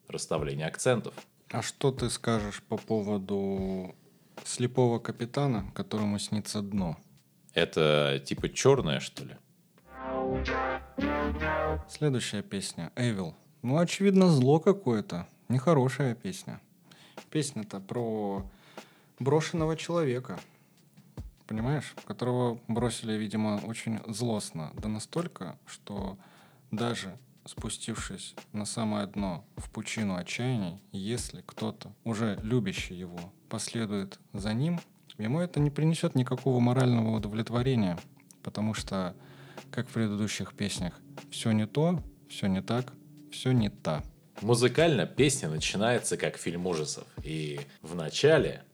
расставление 0.09 0.67
акцентов. 0.67 1.15
А 1.51 1.63
что 1.63 1.93
ты 1.93 2.11
скажешь 2.11 2.63
по 2.63 2.77
поводу 2.77 3.95
слепого 4.45 4.99
капитана, 4.99 5.71
которому 5.75 6.19
снится 6.19 6.63
дно. 6.63 6.97
Это 7.55 8.23
типа 8.25 8.49
черное, 8.49 9.01
что 9.01 9.25
ли? 9.25 9.37
Следующая 11.89 12.43
песня 12.43 12.93
Evil. 12.97 13.35
Ну, 13.63 13.79
очевидно, 13.79 14.29
зло 14.29 14.61
какое-то. 14.61 15.27
Нехорошая 15.49 16.15
песня. 16.15 16.61
Песня-то 17.31 17.81
про 17.81 18.45
брошенного 19.19 19.77
человека. 19.77 20.39
Понимаешь? 21.47 21.95
Которого 22.07 22.59
бросили, 22.69 23.13
видимо, 23.13 23.61
очень 23.65 24.01
злостно. 24.07 24.73
Да 24.75 24.89
настолько, 24.89 25.57
что 25.67 26.19
даже 26.71 27.17
спустившись 27.47 28.35
на 28.53 28.65
самое 28.65 29.07
дно, 29.07 29.45
в 29.57 29.71
пучину 29.71 30.17
отчаяний, 30.17 30.83
если 30.93 31.43
кто-то, 31.47 31.93
уже 32.05 32.39
любящий 32.43 32.95
его, 32.95 33.19
последует 33.49 34.19
за 34.33 34.53
ним, 34.53 34.81
ему 35.19 35.41
это 35.41 35.61
не 35.61 35.71
принесет 35.71 36.15
никакого 36.15 36.61
морального 36.61 37.17
удовлетворения, 37.17 37.99
потому 38.43 38.75
что, 38.75 39.15
как 39.71 39.89
в 39.89 39.93
предыдущих 39.93 40.55
песнях, 40.55 40.95
все 41.31 41.53
не 41.53 41.67
то, 41.67 42.03
все 42.29 42.47
не 42.47 42.63
так, 42.63 42.93
все 43.31 43.53
не 43.53 43.71
та. 43.71 44.03
Музыкально 44.43 45.07
песня 45.07 45.49
начинается 45.49 46.17
как 46.17 46.37
фильм 46.37 46.67
ужасов. 46.67 47.05
И 47.23 47.61
в 47.81 47.95
начале 47.95 48.65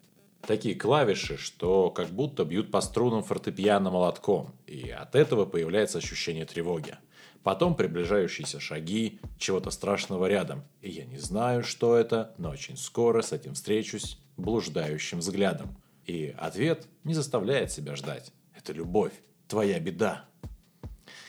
такие 0.41 0.75
клавиши, 0.75 1.37
что 1.37 1.91
как 1.91 2.09
будто 2.09 2.45
бьют 2.45 2.71
по 2.71 2.81
струнам 2.81 3.23
фортепиано 3.23 3.91
молотком. 3.91 4.55
И 4.67 4.91
от 4.91 5.15
этого 5.15 5.45
появляется 5.45 5.99
ощущение 5.99 6.47
тревоги. 6.47 6.97
Потом 7.43 7.75
приближающиеся 7.75 8.61
шаги, 8.61 9.19
чего-то 9.37 9.71
страшного 9.71 10.27
рядом. 10.27 10.63
И 10.81 10.91
я 10.91 11.05
не 11.05 11.19
знаю, 11.19 11.65
что 11.65 11.97
это, 11.97 12.35
но 12.39 12.51
очень 12.51 12.77
скоро 12.77 13.21
с 13.23 13.33
этим 13.33 13.55
встречусь 13.55 14.19
блуждающим 14.37 15.19
взглядом. 15.19 15.77
И 16.07 16.35
ответ 16.39 16.87
не 17.05 17.15
заставляет 17.15 17.73
себя 17.73 17.97
ждать. 17.97 18.33
Это 18.57 18.73
любовь, 18.73 19.13
твоя 19.49 19.81
беда. 19.81 20.25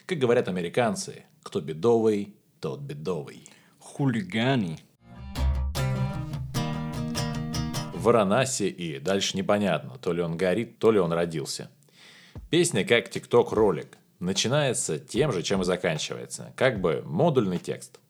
Как 0.06 0.18
говорят 0.18 0.48
американцы, 0.48 1.24
кто 1.42 1.60
бедовый, 1.60 2.36
тот 2.60 2.80
бедовый. 2.80 3.48
Хулиганы. 3.78 4.78
В 7.92 8.02
Варанаси 8.02 8.64
и 8.64 9.00
дальше 9.00 9.36
непонятно, 9.36 9.98
то 9.98 10.12
ли 10.12 10.22
он 10.22 10.36
горит, 10.36 10.78
то 10.78 10.92
ли 10.92 11.00
он 11.00 11.12
родился. 11.12 11.70
Песня 12.50 12.84
как 12.84 13.10
тикток-ролик. 13.10 13.98
Начинается 14.20 14.98
тем 14.98 15.32
же, 15.32 15.42
чем 15.42 15.62
и 15.62 15.64
заканчивается. 15.64 16.52
Как 16.56 16.80
бы 16.80 17.02
модульный 17.04 17.58
текст. 17.58 18.00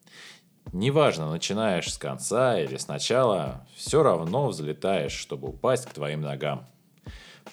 Неважно, 0.71 1.29
начинаешь 1.29 1.91
с 1.91 1.97
конца 1.97 2.59
или 2.59 2.77
с 2.77 2.87
начала, 2.87 3.67
все 3.75 4.03
равно 4.03 4.47
взлетаешь, 4.47 5.11
чтобы 5.11 5.49
упасть 5.49 5.85
к 5.85 5.93
твоим 5.93 6.21
ногам. 6.21 6.67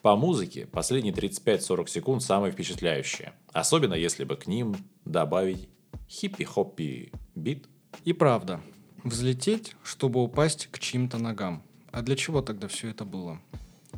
По 0.01 0.17
музыке 0.17 0.67
последние 0.67 1.15
35-40 1.15 1.87
секунд 1.89 2.23
самые 2.23 2.53
впечатляющие. 2.53 3.35
Особенно 3.53 3.95
если 3.95 4.25
бы 4.25 4.37
к 4.37 4.47
ним 4.47 4.75
добавить 5.05 5.69
хиппи-хоппи 6.09 7.13
бит. 7.35 7.69
И 8.05 8.13
правда, 8.13 8.61
взлететь, 9.05 9.77
чтобы 9.85 10.23
упасть 10.23 10.69
к 10.71 10.79
чьим-то 10.79 11.19
ногам. 11.19 11.63
А 11.91 12.03
для 12.03 12.17
чего 12.17 12.41
тогда 12.41 12.69
все 12.69 12.89
это 12.89 13.05
было? 13.05 13.41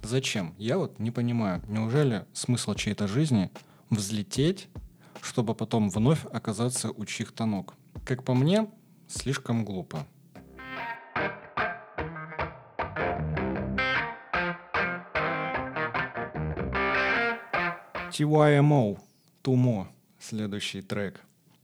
Зачем? 0.02 0.54
Я 0.58 0.78
вот 0.78 0.98
не 0.98 1.10
понимаю. 1.10 1.62
Неужели 1.68 2.26
смысл 2.32 2.74
чьей-то 2.74 3.06
жизни 3.06 3.50
взлететь, 3.94 4.68
чтобы 5.22 5.54
потом 5.54 5.90
вновь 5.90 6.24
оказаться 6.26 6.90
у 6.90 7.04
чьих-то 7.04 7.46
ног? 7.46 7.74
Как 8.04 8.24
по 8.24 8.34
мне, 8.34 8.68
слишком 9.08 9.64
глупо. 9.64 10.06
TYMO, 18.10 19.00
Тумо, 19.42 19.88
следующий 20.20 20.82
трек. 20.82 21.20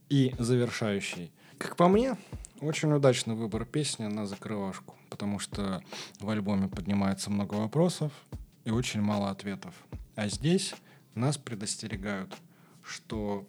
И 0.09 0.35
завершающий. 0.37 1.31
Как 1.57 1.77
по 1.77 1.87
мне, 1.87 2.17
очень 2.59 2.91
удачный 2.91 3.35
выбор 3.35 3.65
песни 3.65 4.07
на 4.07 4.25
закрывашку, 4.25 4.95
потому 5.09 5.39
что 5.39 5.81
в 6.19 6.29
альбоме 6.29 6.67
поднимается 6.67 7.29
много 7.29 7.55
вопросов 7.55 8.11
и 8.65 8.71
очень 8.71 9.01
мало 9.01 9.29
ответов. 9.29 9.73
А 10.15 10.27
здесь 10.27 10.75
нас 11.15 11.37
предостерегают, 11.37 12.35
что 12.83 13.47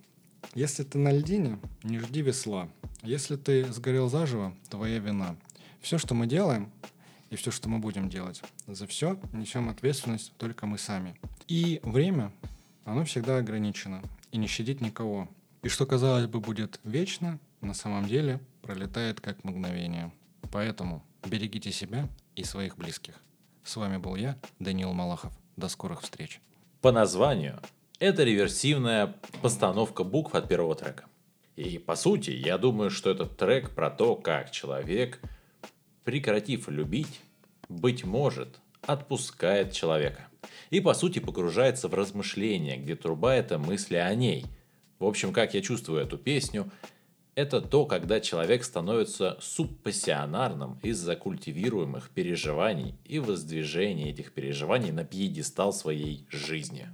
если 0.54 0.82
ты 0.82 0.98
на 0.98 1.12
льдине, 1.12 1.58
не 1.82 1.98
жди 1.98 2.22
весла. 2.22 2.68
Если 3.02 3.36
ты 3.36 3.64
сгорел 3.72 4.08
заживо, 4.08 4.54
твоя 4.68 4.98
вина. 4.98 5.36
Все, 5.80 5.98
что 5.98 6.14
мы 6.14 6.26
делаем, 6.26 6.70
и 7.30 7.36
все, 7.36 7.50
что 7.50 7.68
мы 7.68 7.78
будем 7.78 8.08
делать, 8.08 8.42
за 8.66 8.86
все 8.86 9.18
несем 9.32 9.68
ответственность 9.68 10.32
только 10.36 10.66
мы 10.66 10.78
сами. 10.78 11.16
И 11.48 11.80
время, 11.82 12.32
оно 12.84 13.04
всегда 13.04 13.38
ограничено 13.38 14.02
и 14.30 14.36
не 14.36 14.46
щадит 14.46 14.80
никого. 14.80 15.28
И 15.62 15.68
что, 15.68 15.86
казалось 15.86 16.26
бы, 16.26 16.40
будет 16.40 16.78
вечно, 16.84 17.38
на 17.60 17.74
самом 17.74 18.06
деле 18.06 18.40
пролетает 18.60 19.20
как 19.20 19.44
мгновение. 19.44 20.12
Поэтому 20.50 21.02
берегите 21.24 21.72
себя 21.72 22.08
и 22.36 22.44
своих 22.44 22.76
близких. 22.76 23.14
С 23.64 23.76
вами 23.76 23.96
был 23.96 24.16
я, 24.16 24.36
Даниил 24.58 24.92
Малахов. 24.92 25.32
До 25.56 25.68
скорых 25.68 26.02
встреч. 26.02 26.40
По 26.82 26.90
названию 26.90 27.60
это 28.00 28.24
реверсивная 28.24 29.14
постановка 29.40 30.02
букв 30.02 30.34
от 30.34 30.48
первого 30.48 30.74
трека. 30.74 31.04
И 31.54 31.78
по 31.78 31.94
сути, 31.94 32.30
я 32.30 32.58
думаю, 32.58 32.90
что 32.90 33.08
этот 33.08 33.36
трек 33.36 33.70
про 33.70 33.88
то, 33.88 34.16
как 34.16 34.50
человек, 34.50 35.20
прекратив 36.02 36.68
любить, 36.68 37.20
быть 37.68 38.02
может, 38.04 38.58
отпускает 38.84 39.70
человека. 39.70 40.26
И 40.70 40.80
по 40.80 40.92
сути 40.92 41.20
погружается 41.20 41.86
в 41.86 41.94
размышления, 41.94 42.76
где 42.76 42.96
труба 42.96 43.36
это 43.36 43.58
мысли 43.58 43.94
о 43.94 44.12
ней. 44.16 44.44
В 44.98 45.04
общем, 45.04 45.32
как 45.32 45.54
я 45.54 45.62
чувствую 45.62 46.02
эту 46.02 46.18
песню, 46.18 46.68
это 47.34 47.60
то, 47.60 47.86
когда 47.86 48.20
человек 48.20 48.62
становится 48.62 49.38
субпассионарным 49.40 50.78
из-за 50.82 51.16
культивируемых 51.16 52.10
переживаний 52.10 52.94
и 53.04 53.18
воздвижения 53.18 54.10
этих 54.10 54.32
переживаний 54.32 54.92
на 54.92 55.04
пьедестал 55.04 55.72
своей 55.72 56.26
жизни. 56.30 56.88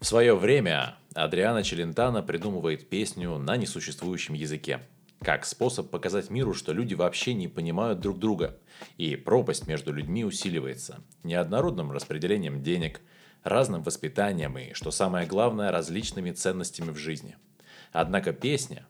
В 0.00 0.04
свое 0.04 0.34
время 0.34 0.96
Адриана 1.14 1.62
Челентано 1.62 2.22
придумывает 2.22 2.88
песню 2.88 3.38
на 3.38 3.56
несуществующем 3.56 4.34
языке, 4.34 4.80
как 5.20 5.44
способ 5.44 5.90
показать 5.90 6.30
миру, 6.30 6.54
что 6.54 6.72
люди 6.72 6.94
вообще 6.94 7.34
не 7.34 7.46
понимают 7.46 8.00
друг 8.00 8.18
друга, 8.18 8.58
и 8.96 9.14
пропасть 9.14 9.68
между 9.68 9.92
людьми 9.92 10.24
усиливается 10.24 11.04
неоднородным 11.22 11.92
распределением 11.92 12.62
денег, 12.64 13.00
разным 13.42 13.82
воспитанием 13.82 14.56
и, 14.58 14.72
что 14.72 14.90
самое 14.90 15.26
главное, 15.26 15.70
различными 15.72 16.30
ценностями 16.30 16.90
в 16.90 16.96
жизни. 16.96 17.36
Однако 17.92 18.32
песня, 18.32 18.86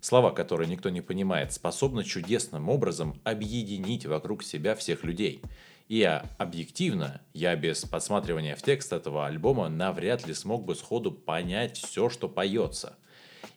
слова 0.00 0.30
которой 0.30 0.66
никто 0.66 0.90
не 0.90 1.00
понимает, 1.00 1.52
способна 1.52 2.04
чудесным 2.04 2.68
образом 2.68 3.20
объединить 3.24 4.06
вокруг 4.06 4.42
себя 4.42 4.74
всех 4.74 5.04
людей– 5.04 5.42
и 5.92 6.04
объективно, 6.38 7.20
я 7.34 7.54
без 7.54 7.84
подсматривания 7.84 8.56
в 8.56 8.62
текст 8.62 8.94
этого 8.94 9.26
альбома 9.26 9.68
навряд 9.68 10.26
ли 10.26 10.32
смог 10.32 10.64
бы 10.64 10.74
сходу 10.74 11.12
понять 11.12 11.76
все, 11.76 12.08
что 12.08 12.30
поется. 12.30 12.96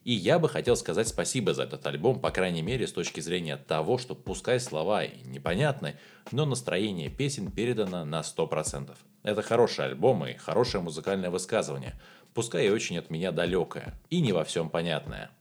И 0.03 0.12
я 0.12 0.38
бы 0.38 0.49
хотел 0.49 0.75
сказать 0.75 1.08
спасибо 1.08 1.53
за 1.53 1.63
этот 1.63 1.88
альбом, 1.88 2.19
по 2.19 2.31
крайней 2.31 2.62
мере, 2.62 2.88
с 2.88 2.91
точки 2.91 3.21
зрения 3.21 3.55
того, 3.55 3.97
что 3.97 4.15
пускай 4.15 4.60
слова 4.60 5.05
и 5.05 5.25
непонятны, 5.25 5.97
но 6.34 6.45
настроение 6.45 7.10
песен 7.10 7.51
передано 7.51 8.03
на 8.03 8.19
100%. 8.19 8.95
Это 9.25 9.41
хороший 9.41 9.85
альбом 9.85 10.23
и 10.27 10.35
хорошее 10.35 10.83
музыкальное 10.83 11.31
высказывание, 11.31 11.99
пускай 12.35 12.67
и 12.67 12.69
очень 12.69 12.99
от 12.99 13.09
меня 13.09 13.31
далекое, 13.31 13.99
и 14.11 14.21
не 14.21 14.31
во 14.33 14.43
всем 14.43 14.69
понятное. 14.69 15.31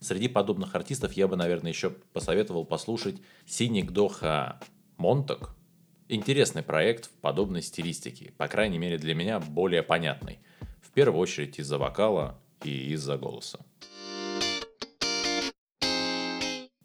Среди 0.00 0.26
подобных 0.26 0.74
артистов 0.74 1.12
я 1.12 1.28
бы, 1.28 1.36
наверное, 1.36 1.70
еще 1.70 1.90
посоветовал 1.90 2.64
послушать 2.64 3.20
Синик 3.44 3.90
Доха 3.90 4.58
Монтак, 4.96 5.54
Интересный 6.08 6.62
проект 6.62 7.06
в 7.06 7.10
подобной 7.20 7.62
стилистике, 7.62 8.32
по 8.38 8.48
крайней 8.48 8.78
мере 8.78 8.96
для 8.96 9.14
меня 9.14 9.38
более 9.38 9.82
понятный. 9.82 10.40
В 10.80 10.90
первую 10.90 11.20
очередь 11.20 11.58
из-за 11.60 11.76
вокала 11.76 12.40
и 12.64 12.94
из-за 12.94 13.18
голоса. 13.18 13.60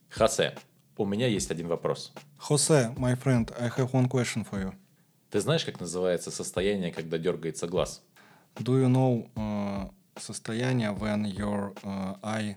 Хосе, 0.10 0.54
у 0.98 1.06
меня 1.06 1.28
есть 1.28 1.50
один 1.50 1.69
вопрос. 1.69 2.13
Хосе, 2.38 2.93
my 2.98 3.17
friend, 3.17 3.52
I 3.58 3.69
have 3.69 3.93
one 3.93 4.10
question 4.10 4.45
for 4.48 4.62
you. 4.62 4.74
Ты 5.36 5.41
знаешь, 5.41 5.65
как 5.65 5.82
называется 5.82 6.32
состояние, 6.32 6.93
когда 6.93 7.17
дергается 7.17 7.67
глаз? 7.67 8.02
Do 8.56 8.82
you 8.82 8.88
know 8.88 9.30
uh, 9.36 9.91
состояние 10.15 10.93
when 10.93 11.26
your 11.26 11.74
uh, 11.84 12.15
eye 12.24 12.56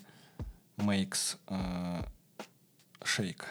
makes 0.77 1.37
uh, 1.49 2.07
shake? 3.03 3.43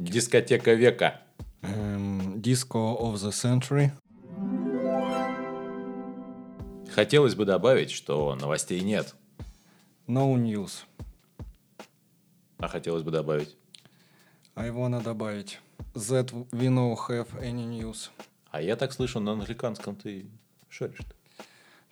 Дискотека 0.00 0.74
века. 0.74 1.20
Um, 1.62 2.40
Disco 2.40 2.96
of 2.98 3.14
the 3.20 3.30
Century. 3.30 3.92
Хотелось 6.90 7.36
бы 7.36 7.44
добавить, 7.44 7.92
что 7.92 8.34
новостей 8.34 8.80
нет. 8.80 9.14
No 10.08 10.34
news. 10.34 10.82
А 12.58 12.66
хотелось 12.66 13.04
бы 13.04 13.12
добавить? 13.12 13.56
I 14.56 14.70
wanna 14.70 15.00
добавить. 15.00 15.60
That 15.94 16.32
we 16.52 16.68
no 16.68 16.94
have 17.08 17.28
any 17.40 17.66
news. 17.66 18.10
А 18.50 18.60
я 18.62 18.76
так 18.76 18.92
слышу, 18.92 19.20
на 19.20 19.32
англиканском 19.32 19.96
ты 19.96 20.26
шаришь. 20.68 21.00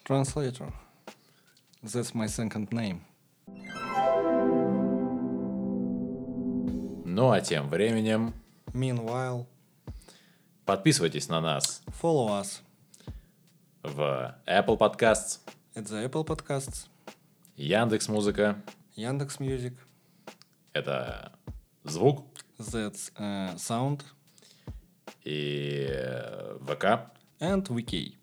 Translator. 0.05 0.73
That's 1.83 2.15
my 2.15 2.27
second 2.27 2.69
name. 2.71 3.01
Ну 7.05 7.31
а 7.31 7.41
тем 7.41 7.69
временем... 7.69 8.35
Meanwhile... 8.73 9.47
Подписывайтесь 10.65 11.29
на 11.29 11.41
нас. 11.41 11.83
Follow 12.03 12.29
us. 12.41 12.61
В 13.83 14.37
Apple 14.47 14.77
Podcasts. 14.77 15.39
Это 15.75 16.03
Apple 16.05 16.27
Podcasts. 16.27 16.89
Яндекс 17.57 18.09
Музыка. 18.09 18.61
Яндекс 18.97 19.39
Music. 19.39 19.75
Это 20.73 21.33
звук. 21.85 22.27
That's 22.60 23.12
uh, 23.20 23.58
sound. 23.58 24.04
И 25.24 25.88
э, 25.90 26.58
ВК. 26.60 27.12
And 27.40 27.68
Wiki. 27.70 28.18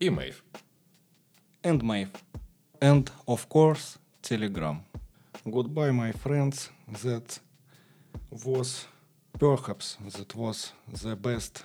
И 0.00 0.10
Мэйв. 0.10 0.42
And 1.62 1.82
Mave. 1.82 2.10
And, 2.80 3.10
of 3.26 3.48
course, 3.48 3.98
Telegram. 4.22 4.80
Goodbye, 5.44 5.90
my 5.90 6.12
friends. 6.12 6.70
That 7.02 7.40
was 8.44 8.86
perhaps 9.38 9.96
that 10.14 10.34
was 10.34 10.72
the 11.02 11.16
best 11.16 11.64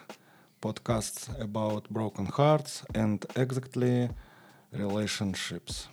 podcast 0.62 1.30
about 1.41 1.89
broken 1.89 2.26
hearts 2.26 2.84
and 2.93 3.26
exactly 3.36 4.10
relationships. 4.72 5.88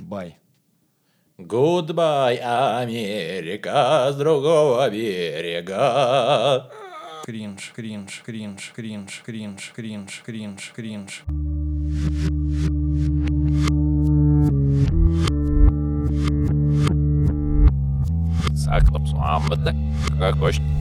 Bye. 0.00 0.36
Goodbye, 1.39 2.37
Америка 2.43 4.09
с 4.11 4.15
другого 4.15 4.87
берега. 4.91 6.69
Кринж, 7.25 7.71
кринж, 7.75 8.21
кринж, 8.23 8.71
кринж, 8.75 9.23
кринж, 9.25 9.71
кринж, 9.75 10.21
кринж, 10.23 10.71
кринж. 10.75 11.23
Саклапсуа. 18.55 19.23
А, 19.23 19.39
вот 19.39 19.63
так, 19.63 19.75
как 20.19 20.37
хочешь. 20.37 20.72